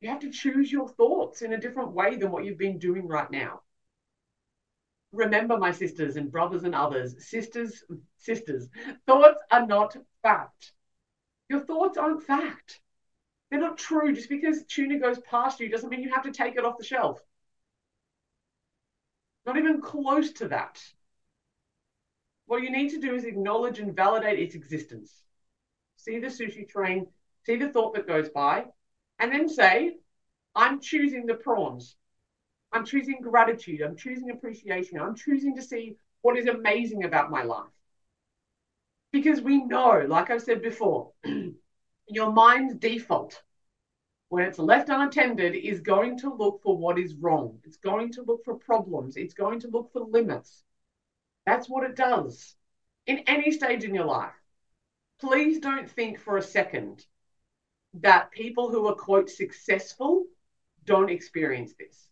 You 0.01 0.11
have 0.11 0.21
to 0.21 0.31
choose 0.31 0.71
your 0.71 0.89
thoughts 0.89 1.43
in 1.43 1.53
a 1.53 1.61
different 1.61 1.93
way 1.93 2.17
than 2.17 2.31
what 2.31 2.45
you've 2.45 2.59
been 2.59 2.79
doing 2.79 3.07
right 3.07 3.31
now. 3.31 3.63
Remember, 5.13 5.57
my 5.57 5.71
sisters 5.71 6.17
and 6.17 6.31
brothers 6.31 6.65
and 6.65 6.75
others, 6.75 7.27
sisters, 7.27 7.85
sisters, 8.19 8.69
thoughts 9.07 9.41
are 9.51 9.67
not 9.67 9.97
fact. 10.23 10.73
Your 11.49 11.61
thoughts 11.61 11.97
aren't 11.97 12.23
fact. 12.23 12.81
They're 13.51 13.61
not 13.61 13.79
true. 13.79 14.13
Just 14.13 14.29
because 14.29 14.65
tuna 14.65 14.99
goes 14.99 15.21
past 15.21 15.61
you 15.61 15.69
doesn't 15.69 15.89
mean 15.89 16.03
you 16.03 16.13
have 16.13 16.25
to 16.25 16.33
take 16.33 16.57
it 16.57 16.65
off 16.65 16.79
the 16.79 16.85
shelf. 16.85 17.21
Not 19.47 19.57
even 19.57 19.81
close 19.81 20.33
to 20.33 20.49
that. 20.49 20.83
What 22.47 22.63
you 22.63 22.71
need 22.71 22.91
to 22.91 23.01
do 23.01 23.15
is 23.15 23.25
acknowledge 23.25 23.79
and 23.79 23.95
validate 23.95 24.39
its 24.39 24.55
existence. 24.55 25.23
See 25.97 26.19
the 26.19 26.27
sushi 26.27 26.69
train, 26.69 27.07
see 27.45 27.57
the 27.57 27.69
thought 27.69 27.95
that 27.95 28.07
goes 28.07 28.29
by, 28.29 28.65
and 29.19 29.33
then 29.33 29.49
say, 29.49 29.97
I'm 30.55 30.81
choosing 30.81 31.27
the 31.27 31.35
prawns. 31.35 31.97
I'm 32.73 32.85
choosing 32.85 33.21
gratitude. 33.21 33.83
I'm 33.83 33.97
choosing 33.97 34.31
appreciation. 34.31 34.99
I'm 34.99 35.15
choosing 35.15 35.57
to 35.57 35.63
see 35.63 35.97
what 36.23 36.37
is 36.37 36.47
amazing 36.47 37.05
about 37.05 37.31
my 37.31 37.43
life. 37.43 37.71
Because 39.13 39.41
we 39.41 39.63
know, 39.63 40.05
like 40.09 40.31
I've 40.31 40.43
said 40.43 40.61
before, 40.61 41.13
your 42.09 42.33
mind's 42.33 42.75
default, 42.75 43.41
when 44.29 44.45
it's 44.45 44.59
left 44.59 44.89
unattended, 44.89 45.55
is 45.55 45.81
going 45.81 46.19
to 46.19 46.35
look 46.35 46.61
for 46.63 46.77
what 46.77 46.99
is 46.99 47.15
wrong. 47.15 47.61
It's 47.65 47.77
going 47.77 48.13
to 48.15 48.23
look 48.23 48.45
for 48.45 48.57
problems. 48.57 49.17
It's 49.17 49.35
going 49.35 49.61
to 49.61 49.69
look 49.69 49.93
for 49.93 50.01
limits. 50.01 50.65
That's 51.47 51.69
what 51.69 51.85
it 51.85 51.95
does 51.95 52.57
in 53.07 53.19
any 53.27 53.53
stage 53.53 53.85
in 53.85 53.95
your 53.95 54.07
life. 54.07 54.33
Please 55.21 55.61
don't 55.61 55.89
think 55.89 56.19
for 56.19 56.37
a 56.37 56.43
second 56.43 57.05
that 58.01 58.31
people 58.31 58.71
who 58.71 58.87
are, 58.87 58.95
quote, 58.95 59.31
successful 59.31 60.25
don't 60.85 61.11
experience 61.11 61.75
this. 61.79 62.09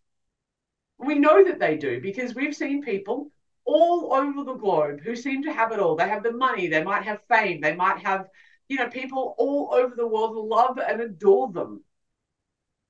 We 0.97 1.15
know 1.15 1.43
that 1.43 1.59
they 1.59 1.77
do 1.77 1.99
because 2.01 2.33
we've 2.33 2.55
seen 2.55 2.81
people 2.81 3.31
all 3.65 4.13
over 4.13 4.43
the 4.43 4.55
globe 4.55 5.01
who 5.01 5.15
seem 5.15 5.43
to 5.43 5.53
have 5.53 5.71
it 5.71 5.79
all. 5.79 5.95
They 5.95 6.07
have 6.07 6.23
the 6.23 6.31
money, 6.31 6.67
they 6.67 6.83
might 6.83 7.03
have 7.03 7.21
fame, 7.27 7.61
they 7.61 7.75
might 7.75 7.99
have 7.99 8.27
you 8.67 8.77
know, 8.77 8.87
people 8.87 9.35
all 9.37 9.73
over 9.73 9.93
the 9.95 10.07
world 10.07 10.35
love 10.35 10.77
and 10.77 11.01
adore 11.01 11.51
them. 11.51 11.83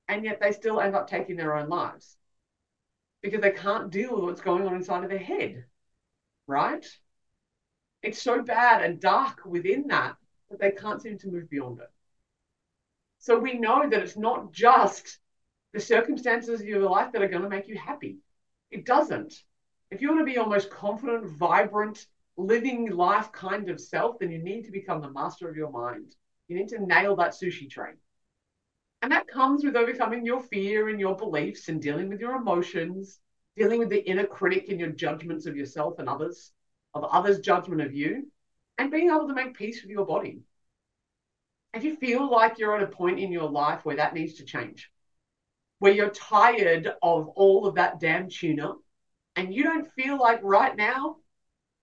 And 0.08 0.24
yet 0.24 0.40
they 0.40 0.52
still 0.52 0.80
end 0.80 0.94
up 0.94 1.08
taking 1.08 1.36
their 1.36 1.56
own 1.56 1.68
lives 1.68 2.16
because 3.22 3.40
they 3.40 3.50
can't 3.50 3.90
deal 3.90 4.14
with 4.14 4.24
what's 4.24 4.40
going 4.40 4.66
on 4.66 4.74
inside 4.74 5.04
of 5.04 5.10
their 5.10 5.18
head. 5.18 5.64
Right? 6.46 6.86
It's 8.02 8.20
so 8.20 8.42
bad 8.42 8.82
and 8.82 9.00
dark 9.00 9.40
within 9.46 9.86
that 9.88 10.16
that 10.50 10.60
they 10.60 10.70
can't 10.70 11.00
seem 11.00 11.18
to 11.18 11.28
move 11.28 11.48
beyond 11.48 11.80
it. 11.80 11.90
So 13.24 13.38
we 13.38 13.54
know 13.54 13.88
that 13.88 14.02
it's 14.02 14.18
not 14.18 14.52
just 14.52 15.18
the 15.72 15.80
circumstances 15.80 16.60
of 16.60 16.66
your 16.66 16.82
life 16.82 17.10
that 17.12 17.22
are 17.22 17.28
going 17.28 17.42
to 17.42 17.48
make 17.48 17.68
you 17.68 17.78
happy. 17.78 18.18
It 18.70 18.84
doesn't. 18.84 19.32
If 19.90 20.02
you 20.02 20.08
want 20.08 20.20
to 20.20 20.26
be 20.26 20.32
your 20.32 20.46
most 20.46 20.68
confident, 20.68 21.24
vibrant, 21.24 22.06
living 22.36 22.90
life 22.90 23.32
kind 23.32 23.70
of 23.70 23.80
self, 23.80 24.18
then 24.18 24.30
you 24.30 24.42
need 24.42 24.66
to 24.66 24.70
become 24.70 25.00
the 25.00 25.10
master 25.10 25.48
of 25.48 25.56
your 25.56 25.70
mind. 25.70 26.14
You 26.48 26.58
need 26.58 26.68
to 26.68 26.84
nail 26.84 27.16
that 27.16 27.30
sushi 27.30 27.70
train. 27.70 27.94
And 29.00 29.10
that 29.10 29.26
comes 29.26 29.64
with 29.64 29.74
overcoming 29.74 30.26
your 30.26 30.42
fear 30.42 30.90
and 30.90 31.00
your 31.00 31.16
beliefs 31.16 31.68
and 31.68 31.80
dealing 31.80 32.10
with 32.10 32.20
your 32.20 32.36
emotions, 32.36 33.20
dealing 33.56 33.78
with 33.78 33.88
the 33.88 34.06
inner 34.06 34.26
critic 34.26 34.68
and 34.68 34.78
your 34.78 34.90
judgments 34.90 35.46
of 35.46 35.56
yourself 35.56 35.98
and 35.98 36.10
others, 36.10 36.52
of 36.92 37.04
others' 37.04 37.40
judgment 37.40 37.80
of 37.80 37.94
you, 37.94 38.30
and 38.76 38.90
being 38.90 39.08
able 39.08 39.28
to 39.28 39.34
make 39.34 39.56
peace 39.56 39.80
with 39.82 39.90
your 39.90 40.04
body. 40.04 40.42
If 41.74 41.82
you 41.82 41.96
feel 41.96 42.30
like 42.30 42.58
you're 42.58 42.76
at 42.76 42.82
a 42.82 42.86
point 42.86 43.18
in 43.18 43.32
your 43.32 43.50
life 43.50 43.84
where 43.84 43.96
that 43.96 44.14
needs 44.14 44.34
to 44.34 44.44
change, 44.44 44.90
where 45.80 45.92
you're 45.92 46.10
tired 46.10 46.86
of 47.02 47.28
all 47.28 47.66
of 47.66 47.74
that 47.74 47.98
damn 47.98 48.28
tuna, 48.28 48.74
and 49.36 49.52
you 49.52 49.64
don't 49.64 49.90
feel 49.92 50.18
like 50.18 50.40
right 50.42 50.76
now 50.76 51.16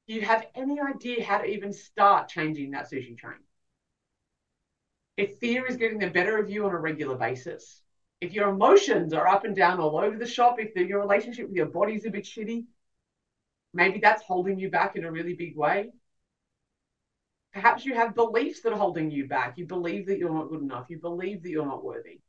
you 0.07 0.21
have 0.21 0.45
any 0.55 0.79
idea 0.79 1.23
how 1.23 1.39
to 1.39 1.45
even 1.45 1.73
start 1.73 2.29
changing 2.29 2.71
that 2.71 2.89
sushi 2.89 3.17
train? 3.17 3.39
If 5.17 5.37
fear 5.39 5.65
is 5.67 5.75
getting 5.75 5.99
the 5.99 6.09
better 6.09 6.37
of 6.37 6.49
you 6.49 6.65
on 6.65 6.71
a 6.71 6.79
regular 6.79 7.15
basis, 7.15 7.81
if 8.21 8.33
your 8.33 8.49
emotions 8.49 9.13
are 9.13 9.27
up 9.27 9.43
and 9.43 9.55
down 9.55 9.79
all 9.79 9.97
over 9.97 10.17
the 10.17 10.25
shop, 10.25 10.57
if 10.59 10.73
your 10.75 11.01
relationship 11.01 11.47
with 11.47 11.55
your 11.55 11.65
body's 11.65 12.05
a 12.05 12.09
bit 12.09 12.23
shitty, 12.23 12.65
maybe 13.73 13.99
that's 13.99 14.23
holding 14.23 14.57
you 14.57 14.69
back 14.69 14.95
in 14.95 15.03
a 15.03 15.11
really 15.11 15.33
big 15.33 15.57
way. 15.57 15.91
Perhaps 17.53 17.85
you 17.85 17.95
have 17.95 18.15
beliefs 18.15 18.61
that 18.61 18.73
are 18.73 18.77
holding 18.77 19.11
you 19.11 19.27
back. 19.27 19.57
You 19.57 19.65
believe 19.65 20.07
that 20.07 20.17
you're 20.17 20.33
not 20.33 20.49
good 20.49 20.61
enough. 20.61 20.85
You 20.89 20.99
believe 20.99 21.43
that 21.43 21.49
you're 21.49 21.65
not 21.65 21.83
worthy. 21.83 22.19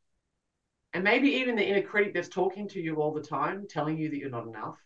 And 0.92 1.04
maybe 1.04 1.28
even 1.28 1.56
the 1.56 1.66
inner 1.66 1.82
critic 1.82 2.12
that's 2.12 2.28
talking 2.28 2.68
to 2.68 2.80
you 2.80 2.96
all 2.96 3.12
the 3.12 3.22
time, 3.22 3.66
telling 3.68 3.96
you 3.96 4.10
that 4.10 4.18
you're 4.18 4.30
not 4.30 4.46
enough 4.46 4.76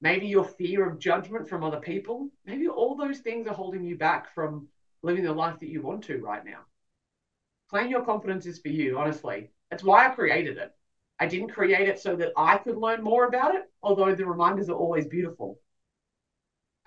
maybe 0.00 0.26
your 0.26 0.44
fear 0.44 0.88
of 0.88 0.98
judgment 0.98 1.48
from 1.48 1.64
other 1.64 1.80
people, 1.80 2.28
maybe 2.46 2.68
all 2.68 2.96
those 2.96 3.18
things 3.18 3.46
are 3.46 3.54
holding 3.54 3.84
you 3.84 3.96
back 3.96 4.32
from 4.34 4.68
living 5.02 5.24
the 5.24 5.32
life 5.32 5.58
that 5.60 5.68
you 5.68 5.82
want 5.82 6.04
to 6.04 6.18
right 6.18 6.44
now. 6.44 6.60
Claim 7.70 7.90
your 7.90 8.04
confidence 8.04 8.46
is 8.46 8.58
for 8.58 8.68
you, 8.68 8.98
honestly. 8.98 9.50
That's 9.70 9.82
why 9.82 10.06
I 10.06 10.14
created 10.14 10.56
it. 10.56 10.72
I 11.20 11.26
didn't 11.26 11.50
create 11.50 11.88
it 11.88 11.98
so 11.98 12.16
that 12.16 12.32
I 12.36 12.56
could 12.56 12.76
learn 12.76 13.02
more 13.02 13.26
about 13.26 13.54
it, 13.54 13.62
although 13.82 14.14
the 14.14 14.24
reminders 14.24 14.68
are 14.68 14.76
always 14.76 15.06
beautiful. 15.06 15.58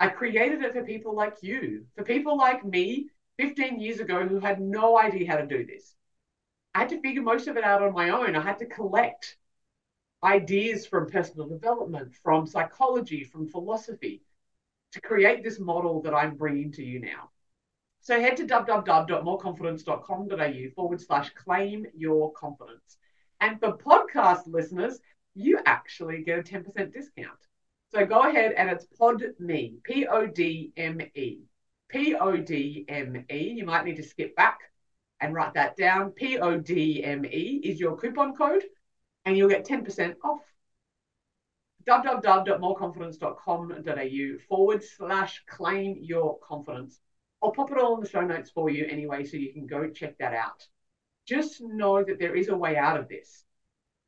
I 0.02 0.08
created 0.08 0.62
it 0.62 0.72
for 0.72 0.82
people 0.82 1.14
like 1.14 1.36
you, 1.42 1.86
for 1.94 2.02
people 2.02 2.36
like 2.36 2.64
me 2.64 3.10
15 3.38 3.78
years 3.78 4.00
ago 4.00 4.26
who 4.26 4.40
had 4.40 4.60
no 4.60 4.98
idea 4.98 5.30
how 5.30 5.36
to 5.36 5.46
do 5.46 5.64
this. 5.64 5.94
I 6.74 6.80
had 6.80 6.88
to 6.88 7.00
figure 7.00 7.22
most 7.22 7.46
of 7.46 7.56
it 7.56 7.62
out 7.62 7.84
on 7.84 7.92
my 7.92 8.08
own. 8.08 8.34
I 8.34 8.40
had 8.40 8.58
to 8.58 8.66
collect 8.66 9.36
ideas 10.24 10.86
from 10.86 11.08
personal 11.08 11.46
development, 11.46 12.16
from 12.20 12.48
psychology, 12.48 13.22
from 13.22 13.46
philosophy 13.46 14.22
to 14.90 15.00
create 15.00 15.44
this 15.44 15.60
model 15.60 16.02
that 16.02 16.14
I'm 16.14 16.34
bringing 16.34 16.72
to 16.72 16.82
you 16.82 16.98
now. 16.98 17.30
So 18.00 18.20
head 18.20 18.36
to 18.38 18.44
www.moreconfidence.com.au 18.44 20.70
forward 20.74 21.00
slash 21.00 21.30
claim 21.30 21.86
your 21.94 22.32
confidence. 22.32 22.96
And 23.40 23.60
for 23.60 23.78
podcast 23.78 24.48
listeners, 24.48 24.98
you 25.36 25.60
actually 25.64 26.24
get 26.24 26.40
a 26.40 26.42
10% 26.42 26.92
discount. 26.92 27.38
So 27.94 28.06
go 28.06 28.22
ahead 28.22 28.52
and 28.52 28.70
it's 28.70 28.86
PodMe, 28.98 29.82
P 29.82 30.06
O 30.06 30.26
D 30.26 30.72
M 30.78 30.98
E. 31.14 31.40
P 31.90 32.14
O 32.14 32.38
D 32.38 32.86
M 32.88 33.26
E. 33.30 33.52
You 33.54 33.66
might 33.66 33.84
need 33.84 33.96
to 33.96 34.02
skip 34.02 34.34
back 34.34 34.60
and 35.20 35.34
write 35.34 35.52
that 35.54 35.76
down. 35.76 36.12
P 36.12 36.38
O 36.38 36.58
D 36.58 37.04
M 37.04 37.26
E 37.26 37.60
is 37.62 37.78
your 37.78 37.98
coupon 37.98 38.34
code, 38.34 38.62
and 39.26 39.36
you'll 39.36 39.50
get 39.50 39.66
10% 39.66 40.16
off. 40.24 40.40
www.moreconfidence.com.au 41.86 44.38
forward 44.48 44.82
slash 44.82 45.44
claim 45.46 45.98
your 46.00 46.38
confidence. 46.38 46.98
I'll 47.42 47.52
pop 47.52 47.72
it 47.72 47.78
all 47.78 47.96
in 47.96 48.00
the 48.00 48.08
show 48.08 48.22
notes 48.22 48.50
for 48.50 48.70
you 48.70 48.86
anyway, 48.86 49.26
so 49.26 49.36
you 49.36 49.52
can 49.52 49.66
go 49.66 49.90
check 49.90 50.16
that 50.16 50.32
out. 50.32 50.66
Just 51.26 51.60
know 51.60 52.02
that 52.02 52.18
there 52.18 52.36
is 52.36 52.48
a 52.48 52.56
way 52.56 52.78
out 52.78 52.98
of 52.98 53.10
this. 53.10 53.44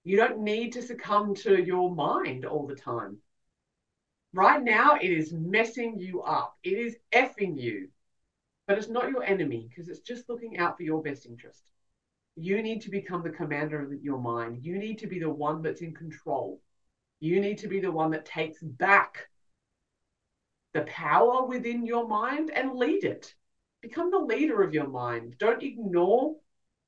You 0.05 0.17
don't 0.17 0.39
need 0.39 0.73
to 0.73 0.81
succumb 0.81 1.35
to 1.37 1.63
your 1.63 1.95
mind 1.95 2.47
all 2.47 2.67
the 2.67 2.77
time. 2.77 3.19
Right 4.35 4.61
now, 4.61 4.97
it 4.97 5.13
is 5.13 5.33
messing 5.33 5.97
you 5.97 6.23
up. 6.23 6.57
It 6.65 6.77
is 6.77 6.97
effing 7.13 7.57
you. 7.57 7.89
But 8.67 8.79
it's 8.79 8.89
not 8.89 9.09
your 9.09 9.23
enemy 9.23 9.69
because 9.69 9.89
it's 9.89 10.01
just 10.01 10.29
looking 10.29 10.59
out 10.59 10.77
for 10.77 10.83
your 10.83 11.01
best 11.01 11.25
interest. 11.25 11.71
You 12.35 12.61
need 12.61 12.83
to 12.83 12.91
become 12.91 13.23
the 13.23 13.31
commander 13.31 13.81
of 13.81 14.03
your 14.03 14.19
mind. 14.19 14.65
You 14.65 14.77
need 14.77 14.99
to 14.99 15.07
be 15.07 15.21
the 15.21 15.31
one 15.31 15.63
that's 15.63 15.83
in 15.83 15.95
control. 15.95 16.61
You 17.21 17.41
need 17.41 17.59
to 17.59 17.69
be 17.69 17.79
the 17.79 17.93
one 17.93 18.11
that 18.11 18.27
takes 18.27 18.61
back 18.61 19.29
the 20.73 20.81
power 20.81 21.47
within 21.47 21.87
your 21.87 22.09
mind 22.09 22.51
and 22.51 22.75
lead 22.75 23.05
it. 23.05 23.33
Become 23.83 24.11
the 24.11 24.19
leader 24.19 24.65
of 24.65 24.75
your 24.75 24.89
mind. 24.89 25.37
Don't 25.39 25.63
ignore 25.63 26.35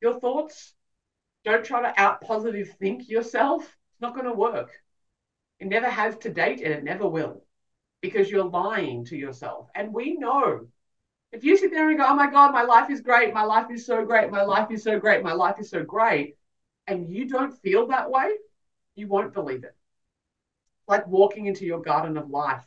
your 0.03 0.19
thoughts. 0.19 0.75
Don't 1.45 1.65
try 1.65 1.83
to 1.83 2.01
out 2.01 2.23
positive 2.23 2.71
think 2.81 3.09
yourself. 3.09 3.63
It's 3.63 4.01
not 4.01 4.15
going 4.15 4.27
to 4.27 4.33
work. 4.33 4.73
It 5.61 5.69
never 5.69 5.89
has 5.89 6.17
to 6.19 6.31
date 6.33 6.61
and 6.61 6.73
it 6.73 6.85
never 6.85 7.07
will 7.09 7.43
because 8.01 8.31
you're 8.31 8.45
lying 8.45 9.05
to 9.07 9.17
yourself. 9.17 9.69
And 9.75 9.93
we 9.93 10.15
know 10.15 10.67
if 11.33 11.45
you 11.45 11.57
sit 11.57 11.71
there 11.71 11.89
and 11.89 11.99
go, 11.99 12.07
oh 12.07 12.15
my 12.15 12.31
God, 12.31 12.53
my 12.53 12.63
life 12.63 12.91
is 12.91 13.01
great, 13.01 13.35
my 13.35 13.43
life 13.43 13.71
is 13.71 13.87
so 13.87 14.05
great, 14.05 14.31
my 14.31 14.43
life 14.43 14.71
is 14.71 14.83
so 14.83 14.99
great, 14.99 15.23
my 15.23 15.33
life 15.33 15.57
is 15.59 15.71
so 15.71 15.83
great, 15.83 16.37
and 16.87 17.09
you 17.09 17.29
don't 17.29 17.59
feel 17.61 17.89
that 17.89 18.11
way, 18.11 18.31
you 18.95 19.09
won't 19.09 19.35
believe 19.35 19.65
it. 19.65 19.75
Like 20.87 21.07
walking 21.07 21.47
into 21.47 21.67
your 21.67 21.83
garden 21.83 22.17
of 22.17 22.31
life 22.31 22.65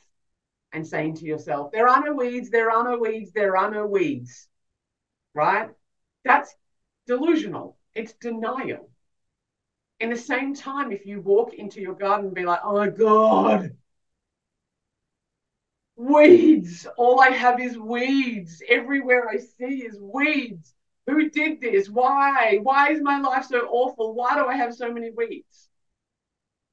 and 0.74 0.86
saying 0.86 1.16
to 1.16 1.26
yourself, 1.26 1.72
there 1.72 1.88
are 1.88 2.04
no 2.04 2.14
weeds, 2.14 2.50
there 2.50 2.72
are 2.72 2.84
no 2.84 2.98
weeds, 2.98 3.32
there 3.32 3.56
are 3.56 3.72
no 3.72 3.86
weeds, 3.86 4.48
right? 5.34 5.70
That's 6.26 6.54
delusional. 7.08 7.78
It's 7.96 8.14
denial. 8.14 8.90
In 10.00 10.10
the 10.10 10.18
same 10.18 10.56
time, 10.56 10.92
if 10.92 11.06
you 11.06 11.22
walk 11.22 11.54
into 11.54 11.82
your 11.82 11.96
garden 11.96 12.28
and 12.28 12.36
be 12.36 12.46
like, 12.46 12.62
oh 12.64 12.78
my 12.78 12.90
God, 12.90 13.72
weeds. 15.98 16.88
All 16.98 17.20
I 17.20 17.30
have 17.30 17.60
is 17.60 17.78
weeds. 17.78 18.64
Everywhere 18.68 19.28
I 19.30 19.38
see 19.38 19.84
is 19.84 20.00
weeds. 20.00 20.74
Who 21.08 21.30
did 21.30 21.60
this? 21.60 21.90
Why? 21.90 22.60
Why 22.62 22.92
is 22.92 23.02
my 23.02 23.20
life 23.20 23.46
so 23.46 23.68
awful? 23.68 24.14
Why 24.14 24.36
do 24.36 24.46
I 24.46 24.56
have 24.56 24.74
so 24.74 24.92
many 24.92 25.12
weeds? 25.12 25.68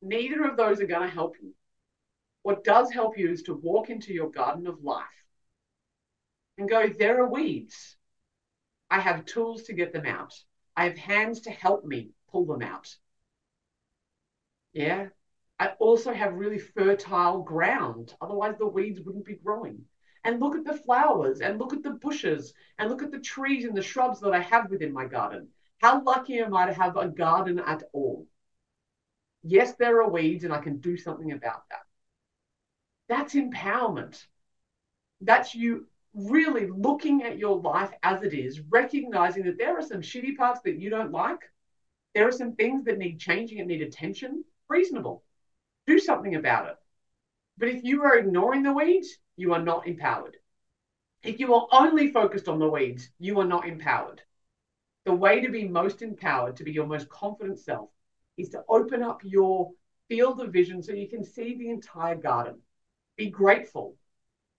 Neither 0.02 0.44
of 0.44 0.56
those 0.56 0.80
are 0.80 0.86
going 0.86 1.08
to 1.08 1.14
help 1.14 1.36
you. 1.42 1.52
What 2.42 2.62
does 2.62 2.92
help 2.92 3.18
you 3.18 3.30
is 3.30 3.42
to 3.44 3.54
walk 3.54 3.90
into 3.90 4.12
your 4.12 4.30
garden 4.30 4.68
of 4.68 4.84
life 4.84 5.04
and 6.58 6.68
go, 6.68 6.88
there 6.88 7.22
are 7.22 7.28
weeds. 7.28 7.96
I 8.88 9.00
have 9.00 9.24
tools 9.24 9.64
to 9.64 9.72
get 9.72 9.92
them 9.92 10.06
out. 10.06 10.32
I 10.76 10.84
have 10.84 10.96
hands 10.96 11.40
to 11.42 11.50
help 11.50 11.84
me 11.84 12.10
pull 12.30 12.46
them 12.46 12.62
out. 12.62 12.94
Yeah. 14.76 15.06
I 15.58 15.68
also 15.78 16.12
have 16.12 16.34
really 16.34 16.58
fertile 16.58 17.42
ground. 17.42 18.14
Otherwise, 18.20 18.56
the 18.58 18.66
weeds 18.66 19.00
wouldn't 19.00 19.24
be 19.24 19.36
growing. 19.36 19.86
And 20.22 20.38
look 20.38 20.54
at 20.54 20.66
the 20.66 20.76
flowers 20.76 21.40
and 21.40 21.58
look 21.58 21.72
at 21.72 21.82
the 21.82 21.92
bushes 21.92 22.52
and 22.78 22.90
look 22.90 23.02
at 23.02 23.10
the 23.10 23.18
trees 23.18 23.64
and 23.64 23.74
the 23.74 23.80
shrubs 23.80 24.20
that 24.20 24.34
I 24.34 24.40
have 24.40 24.68
within 24.68 24.92
my 24.92 25.06
garden. 25.06 25.48
How 25.80 26.02
lucky 26.02 26.40
am 26.40 26.54
I 26.54 26.66
to 26.66 26.74
have 26.74 26.98
a 26.98 27.08
garden 27.08 27.58
at 27.58 27.84
all? 27.94 28.26
Yes, 29.42 29.74
there 29.76 30.02
are 30.02 30.10
weeds 30.10 30.44
and 30.44 30.52
I 30.52 30.58
can 30.58 30.76
do 30.76 30.98
something 30.98 31.32
about 31.32 31.62
that. 31.70 31.86
That's 33.08 33.34
empowerment. 33.34 34.26
That's 35.22 35.54
you 35.54 35.86
really 36.12 36.66
looking 36.66 37.22
at 37.22 37.38
your 37.38 37.58
life 37.62 37.92
as 38.02 38.22
it 38.22 38.34
is, 38.34 38.60
recognizing 38.68 39.44
that 39.44 39.56
there 39.56 39.78
are 39.78 39.82
some 39.82 40.02
shitty 40.02 40.36
parts 40.36 40.60
that 40.64 40.78
you 40.78 40.90
don't 40.90 41.12
like. 41.12 41.40
There 42.14 42.28
are 42.28 42.32
some 42.32 42.56
things 42.56 42.84
that 42.84 42.98
need 42.98 43.18
changing 43.20 43.60
and 43.60 43.68
need 43.68 43.80
attention. 43.80 44.44
Reasonable. 44.68 45.22
Do 45.86 45.98
something 45.98 46.34
about 46.34 46.68
it. 46.68 46.76
But 47.58 47.68
if 47.68 47.84
you 47.84 48.02
are 48.04 48.18
ignoring 48.18 48.62
the 48.62 48.72
weeds, 48.72 49.16
you 49.36 49.54
are 49.54 49.62
not 49.62 49.86
empowered. 49.86 50.36
If 51.22 51.40
you 51.40 51.54
are 51.54 51.68
only 51.72 52.10
focused 52.10 52.48
on 52.48 52.58
the 52.58 52.68
weeds, 52.68 53.08
you 53.18 53.38
are 53.40 53.46
not 53.46 53.66
empowered. 53.66 54.22
The 55.04 55.14
way 55.14 55.40
to 55.40 55.50
be 55.50 55.68
most 55.68 56.02
empowered, 56.02 56.56
to 56.56 56.64
be 56.64 56.72
your 56.72 56.86
most 56.86 57.08
confident 57.08 57.58
self, 57.58 57.88
is 58.36 58.50
to 58.50 58.64
open 58.68 59.02
up 59.02 59.20
your 59.24 59.70
field 60.08 60.40
of 60.40 60.52
vision 60.52 60.82
so 60.82 60.92
you 60.92 61.08
can 61.08 61.24
see 61.24 61.56
the 61.56 61.70
entire 61.70 62.16
garden. 62.16 62.60
Be 63.16 63.30
grateful 63.30 63.96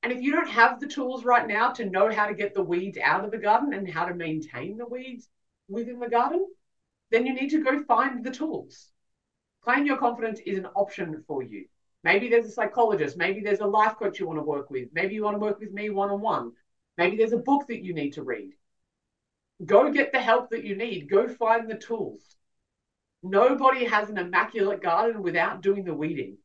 and 0.04 0.12
if 0.12 0.22
you 0.22 0.32
don't 0.32 0.50
have 0.50 0.80
the 0.80 0.88
tools 0.88 1.26
right 1.26 1.48
now 1.48 1.72
to 1.72 1.89
know 1.89 2.10
how 2.10 2.28
to 2.28 2.34
get 2.34 2.54
the 2.54 2.63
weeds 2.63 2.98
out 2.98 3.26
of 3.26 3.32
the 3.32 3.38
garden 3.38 3.74
and 3.74 3.89
how 3.89 4.06
to 4.06 4.13
maintain 4.13 4.78
the 4.78 4.86
weeds 4.86 5.28
within 5.67 6.00
the 6.00 6.10
garden, 6.10 6.46
then 7.12 7.26
you 7.26 7.34
need 7.34 7.50
to 7.50 7.63
go 7.63 7.84
find 7.84 8.24
the 8.24 8.32
tools. 8.32 8.89
Claim 9.67 9.86
your 9.86 9.97
confidence 9.97 10.39
is 10.45 10.58
an 10.58 10.67
option 10.77 11.25
for 11.27 11.43
you. 11.43 11.65
Maybe 12.06 12.30
there's 12.30 12.45
a 12.45 12.51
psychologist, 12.51 13.17
maybe 13.17 13.41
there's 13.41 13.60
a 13.60 13.67
life 13.67 13.97
coach 13.99 14.17
you 14.17 14.25
want 14.25 14.39
to 14.39 14.43
work 14.43 14.69
with, 14.69 14.88
maybe 14.93 15.13
you 15.13 15.25
want 15.25 15.36
to 15.36 15.41
work 15.41 15.60
with 15.60 15.73
me 15.73 15.89
one 15.89 16.10
on 16.10 16.21
one, 16.21 16.53
maybe 16.97 17.17
there's 17.17 17.34
a 17.34 17.38
book 17.38 17.67
that 17.67 17.84
you 17.84 17.93
need 17.93 18.12
to 18.13 18.23
read. 18.23 18.53
Go 19.65 19.91
get 19.91 20.13
the 20.13 20.21
help 20.21 20.51
that 20.51 20.63
you 20.63 20.77
need, 20.77 21.10
go 21.10 21.27
find 21.27 21.69
the 21.69 21.75
tools. 21.75 22.21
Nobody 23.21 23.84
has 23.84 24.10
an 24.10 24.17
immaculate 24.17 24.82
garden 24.82 25.21
without 25.21 25.62
doing 25.62 25.84
the 25.84 25.93
weeding. 25.93 26.38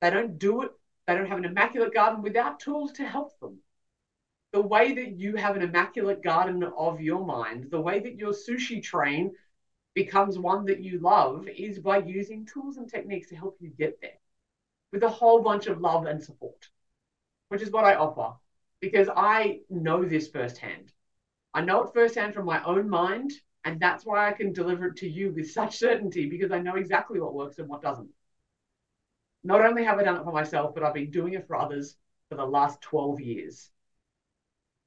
They 0.00 0.08
don't 0.08 0.38
do 0.38 0.62
it 0.62 0.70
they 1.06 1.16
don't 1.16 1.28
have 1.28 1.38
an 1.38 1.44
immaculate 1.44 1.92
garden 1.92 2.22
without 2.22 2.60
tools 2.60 2.92
to 2.92 3.04
help 3.04 3.38
them. 3.40 3.58
The 4.52 4.62
way 4.62 4.94
that 4.94 5.18
you 5.18 5.36
have 5.36 5.54
an 5.54 5.62
immaculate 5.62 6.22
garden 6.22 6.62
of 6.62 7.02
your 7.02 7.26
mind, 7.26 7.70
the 7.70 7.80
way 7.80 7.98
that 7.98 8.16
your 8.16 8.32
sushi 8.32 8.82
train 8.82 9.32
becomes 9.94 10.38
one 10.38 10.64
that 10.66 10.80
you 10.80 10.98
love 11.00 11.48
is 11.48 11.78
by 11.78 11.98
using 11.98 12.46
tools 12.46 12.76
and 12.76 12.88
techniques 12.88 13.28
to 13.28 13.36
help 13.36 13.56
you 13.60 13.70
get 13.70 14.00
there 14.00 14.18
with 14.92 15.02
a 15.02 15.08
whole 15.08 15.42
bunch 15.42 15.66
of 15.66 15.80
love 15.80 16.06
and 16.06 16.22
support, 16.22 16.68
which 17.48 17.62
is 17.62 17.70
what 17.70 17.84
I 17.84 17.94
offer 17.94 18.32
because 18.80 19.08
I 19.14 19.60
know 19.68 20.04
this 20.04 20.28
firsthand. 20.28 20.92
I 21.52 21.62
know 21.62 21.82
it 21.82 21.92
firsthand 21.92 22.34
from 22.34 22.46
my 22.46 22.62
own 22.64 22.88
mind, 22.88 23.32
and 23.64 23.78
that's 23.78 24.06
why 24.06 24.28
I 24.28 24.32
can 24.32 24.52
deliver 24.52 24.86
it 24.86 24.96
to 24.98 25.08
you 25.08 25.32
with 25.32 25.50
such 25.50 25.78
certainty 25.78 26.28
because 26.28 26.50
I 26.50 26.60
know 26.60 26.76
exactly 26.76 27.20
what 27.20 27.34
works 27.34 27.58
and 27.58 27.68
what 27.68 27.82
doesn't. 27.82 28.08
Not 29.44 29.64
only 29.64 29.84
have 29.84 29.98
I 29.98 30.04
done 30.04 30.16
it 30.16 30.24
for 30.24 30.32
myself, 30.32 30.74
but 30.74 30.82
I've 30.82 30.94
been 30.94 31.10
doing 31.10 31.34
it 31.34 31.46
for 31.46 31.56
others 31.56 31.96
for 32.28 32.36
the 32.36 32.44
last 32.44 32.80
12 32.82 33.20
years. 33.20 33.70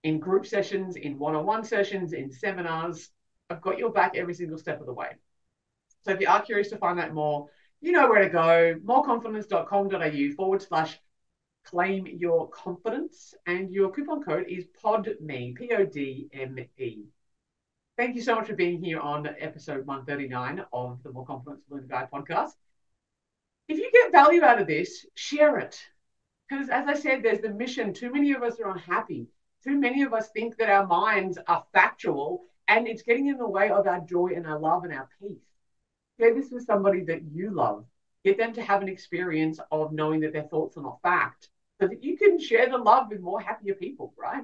In 0.04 0.20
group 0.20 0.46
sessions, 0.46 0.96
in 0.96 1.18
one 1.18 1.36
on 1.36 1.46
one 1.46 1.64
sessions, 1.64 2.14
in 2.14 2.32
seminars, 2.32 3.10
I've 3.50 3.62
got 3.62 3.78
your 3.78 3.92
back 3.92 4.16
every 4.16 4.34
single 4.34 4.58
step 4.58 4.80
of 4.80 4.86
the 4.86 4.94
way. 4.94 5.12
So 6.04 6.12
if 6.12 6.20
you 6.20 6.28
are 6.28 6.42
curious 6.42 6.70
to 6.70 6.78
find 6.78 7.00
out 7.00 7.14
more, 7.14 7.50
you 7.82 7.92
know 7.92 8.10
where 8.10 8.24
to 8.24 8.30
go 8.30 8.76
moreconfidence.com.au 8.86 10.36
forward 10.36 10.62
slash 10.62 11.00
claim 11.66 12.08
your 12.08 12.50
confidence. 12.50 13.34
And 13.46 13.72
your 13.72 13.92
coupon 13.92 14.24
code 14.24 14.46
is 14.48 14.66
PODME, 14.84 15.56
P 15.56 15.72
O 15.74 15.86
D 15.86 16.30
M 16.34 16.58
E. 16.78 17.04
Thank 17.98 18.16
you 18.16 18.22
so 18.22 18.36
much 18.36 18.48
for 18.48 18.56
being 18.56 18.82
here 18.82 19.00
on 19.00 19.28
episode 19.40 19.86
139 19.86 20.66
of 20.74 21.04
the 21.04 21.12
More 21.12 21.26
Confidence 21.26 21.62
Luna 21.70 21.88
Gaia 21.88 22.08
podcast 22.08 22.54
if 23.68 23.78
you 23.78 23.90
get 23.92 24.12
value 24.12 24.44
out 24.44 24.62
of 24.62 24.68
this, 24.68 25.06
share 25.16 25.58
it. 25.60 25.80
Because 26.48 26.70
as 26.70 26.88
I 26.88 26.94
said, 26.94 27.24
there's 27.24 27.42
the 27.42 27.50
mission. 27.50 27.94
Too 27.94 28.12
many 28.12 28.34
of 28.34 28.44
us 28.44 28.60
are 28.60 28.70
unhappy. 28.70 29.28
Too 29.64 29.80
many 29.80 30.04
of 30.04 30.14
us 30.14 30.30
think 30.30 30.58
that 30.58 30.70
our 30.70 30.86
minds 30.86 31.38
are 31.48 31.66
factual 31.74 32.44
and 32.68 32.88
it's 32.88 33.02
getting 33.02 33.28
in 33.28 33.38
the 33.38 33.48
way 33.48 33.70
of 33.70 33.88
our 33.88 34.00
joy 34.02 34.32
and 34.36 34.48
our 34.48 34.60
love 34.60 34.84
and 34.84 34.94
our 34.94 35.08
peace. 35.22 35.38
Share 36.20 36.34
this 36.34 36.52
with 36.52 36.66
somebody 36.66 37.04
that 37.06 37.24
you 37.34 37.52
love. 37.52 37.86
Get 38.24 38.38
them 38.38 38.54
to 38.54 38.62
have 38.62 38.82
an 38.82 38.88
experience 38.88 39.60
of 39.72 39.92
knowing 39.92 40.22
that 40.22 40.34
their 40.34 40.44
thoughts 40.44 40.78
are 40.78 40.84
not 40.84 41.02
fact 41.02 41.50
so 41.82 41.88
that 41.88 42.04
you 42.04 42.18
can 42.18 42.40
share 42.40 42.70
the 42.70 42.78
love 42.78 43.08
with 43.10 43.20
more 43.20 43.42
happier 43.42 43.74
people, 43.74 44.14
right? 44.18 44.44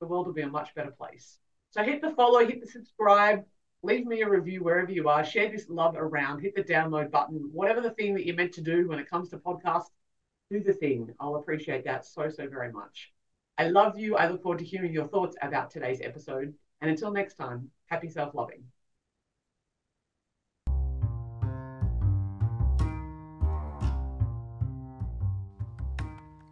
The 0.00 0.06
world 0.06 0.26
will 0.26 0.34
be 0.34 0.42
a 0.42 0.48
much 0.48 0.74
better 0.74 0.90
place. 0.90 1.38
So 1.70 1.82
hit 1.82 2.02
the 2.02 2.10
follow, 2.10 2.44
hit 2.44 2.60
the 2.60 2.66
subscribe, 2.66 3.44
leave 3.82 4.06
me 4.06 4.22
a 4.22 4.28
review 4.28 4.64
wherever 4.64 4.90
you 4.90 5.08
are. 5.08 5.24
Share 5.24 5.50
this 5.50 5.68
love 5.68 5.94
around. 5.96 6.40
Hit 6.40 6.54
the 6.54 6.64
download 6.64 7.10
button. 7.10 7.48
Whatever 7.52 7.80
the 7.80 7.90
thing 7.90 8.14
that 8.14 8.26
you're 8.26 8.36
meant 8.36 8.52
to 8.54 8.60
do 8.60 8.88
when 8.88 8.98
it 8.98 9.08
comes 9.08 9.28
to 9.30 9.38
podcasts, 9.38 9.90
do 10.50 10.60
the 10.60 10.72
thing. 10.72 11.14
I'll 11.20 11.36
appreciate 11.36 11.84
that 11.84 12.04
so, 12.04 12.28
so 12.28 12.48
very 12.48 12.72
much. 12.72 13.12
I 13.58 13.68
love 13.68 13.98
you. 13.98 14.16
I 14.16 14.28
look 14.28 14.42
forward 14.42 14.58
to 14.58 14.64
hearing 14.64 14.92
your 14.92 15.08
thoughts 15.08 15.36
about 15.40 15.70
today's 15.70 16.00
episode. 16.02 16.54
And 16.82 16.90
until 16.90 17.12
next 17.12 17.34
time, 17.34 17.70
happy 17.86 18.10
self 18.10 18.34
loving. 18.34 18.64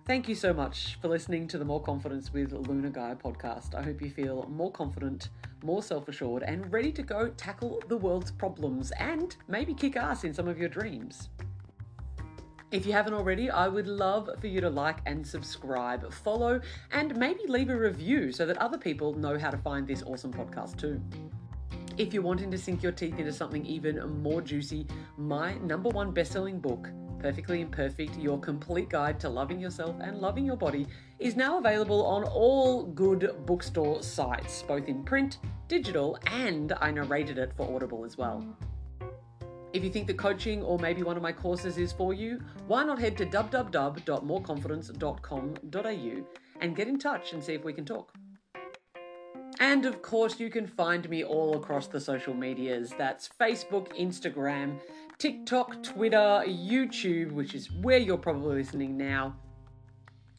Thank 0.07 0.29
you 0.29 0.35
so 0.37 0.53
much 0.53 0.99
for 1.01 1.09
listening 1.09 1.47
to 1.49 1.59
the 1.59 1.65
More 1.65 1.83
Confidence 1.83 2.33
with 2.33 2.53
Luna 2.53 2.91
Gaia 2.91 3.17
podcast. 3.17 3.75
I 3.75 3.83
hope 3.83 4.01
you 4.01 4.11
feel 4.11 4.49
more 4.49 4.71
confident, 4.71 5.31
more 5.65 5.83
self 5.83 6.09
assured, 6.09 6.45
and 6.45 6.73
ready 6.73 6.93
to 6.93 7.03
go 7.03 7.29
tackle 7.31 7.83
the 7.89 7.97
world's 7.97 8.31
problems 8.31 8.93
and 9.01 9.37
maybe 9.49 9.75
kick 9.75 9.97
ass 9.97 10.23
in 10.23 10.33
some 10.33 10.47
of 10.47 10.59
your 10.59 10.69
dreams. 10.69 11.29
If 12.71 12.87
you 12.87 12.93
haven't 12.93 13.15
already, 13.15 13.51
I 13.51 13.67
would 13.67 13.89
love 13.89 14.31
for 14.41 14.47
you 14.47 14.61
to 14.61 14.71
like 14.71 14.99
and 15.05 15.27
subscribe, 15.27 16.13
follow, 16.13 16.61
and 16.93 17.17
maybe 17.17 17.41
leave 17.49 17.69
a 17.69 17.77
review 17.77 18.31
so 18.31 18.47
that 18.47 18.59
other 18.59 18.79
people 18.79 19.13
know 19.13 19.37
how 19.37 19.51
to 19.51 19.57
find 19.57 19.89
this 19.89 20.05
awesome 20.05 20.33
podcast 20.33 20.77
too. 20.77 21.01
If 21.99 22.15
you're 22.15 22.23
wanting 22.23 22.49
to 22.53 22.59
sink 22.59 22.81
your 22.81 22.93
teeth 22.93 23.19
into 23.19 23.33
something 23.33 23.67
even 23.67 24.23
more 24.23 24.41
juicy, 24.41 24.87
my 25.19 25.55
number 25.55 25.89
one 25.89 26.13
best 26.13 26.31
selling 26.31 26.61
book, 26.61 26.89
Perfectly 27.19 27.61
Imperfect 27.61 28.17
Your 28.17 28.39
Complete 28.39 28.89
Guide 28.89 29.19
to 29.19 29.29
Loving 29.29 29.59
Yourself 29.59 29.97
and 30.01 30.19
Loving 30.19 30.47
Your 30.47 30.57
Body, 30.57 30.87
is 31.19 31.35
now 31.35 31.59
available 31.59 32.07
on 32.07 32.23
all 32.23 32.85
good 32.85 33.35
bookstore 33.47 34.01
sites, 34.01 34.63
both 34.63 34.87
in 34.87 35.03
print, 35.03 35.39
digital, 35.67 36.17
and 36.29 36.73
I 36.81 36.93
narrated 36.93 37.37
it 37.37 37.53
for 37.57 37.75
Audible 37.75 38.05
as 38.05 38.17
well. 38.17 38.57
If 39.73 39.85
you 39.85 39.91
think 39.91 40.09
that 40.09 40.19
coaching 40.19 40.61
or 40.63 40.79
maybe 40.79 41.05
one 41.05 41.17
of 41.17 41.23
my 41.23 41.33
courses 41.33 41.79
is 41.79 41.93
for 41.93 42.13
you, 42.13 42.43
why 42.67 42.85
not 42.85 42.99
head 42.99 43.17
to 43.19 43.27
www.moreconfidence.com.au 43.27 46.27
and 46.61 46.77
get 46.77 46.89
in 46.89 46.99
touch 46.99 47.33
and 47.33 47.43
see 47.43 47.55
if 47.55 47.65
we 47.65 47.73
can 47.73 47.85
talk. 47.85 48.13
And 49.61 49.85
of 49.85 50.03
course, 50.03 50.41
you 50.41 50.51
can 50.51 50.67
find 50.67 51.09
me 51.09 51.23
all 51.23 51.57
across 51.57 51.87
the 51.87 52.01
social 52.01 52.35
medias. 52.35 52.93
That's 52.97 53.29
Facebook, 53.29 53.97
Instagram, 53.97 54.81
TikTok, 55.19 55.83
Twitter, 55.83 56.43
YouTube, 56.47 57.33
which 57.33 57.55
is 57.55 57.71
where 57.71 57.99
you're 57.99 58.17
probably 58.17 58.57
listening 58.57 58.97
now, 58.97 59.37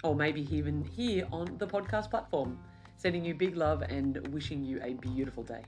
or 0.04 0.15
maybe 0.15 0.48
even 0.54 0.84
here 0.84 1.28
on 1.32 1.58
the 1.60 1.67
podcast 1.67 2.10
platform. 2.10 2.58
Sending 2.98 3.24
you 3.24 3.34
big 3.34 3.56
love 3.56 3.84
and 3.84 4.28
wishing 4.34 4.63
you 4.63 4.82
a 4.84 4.96
beautiful 4.96 5.44
day. 5.44 5.63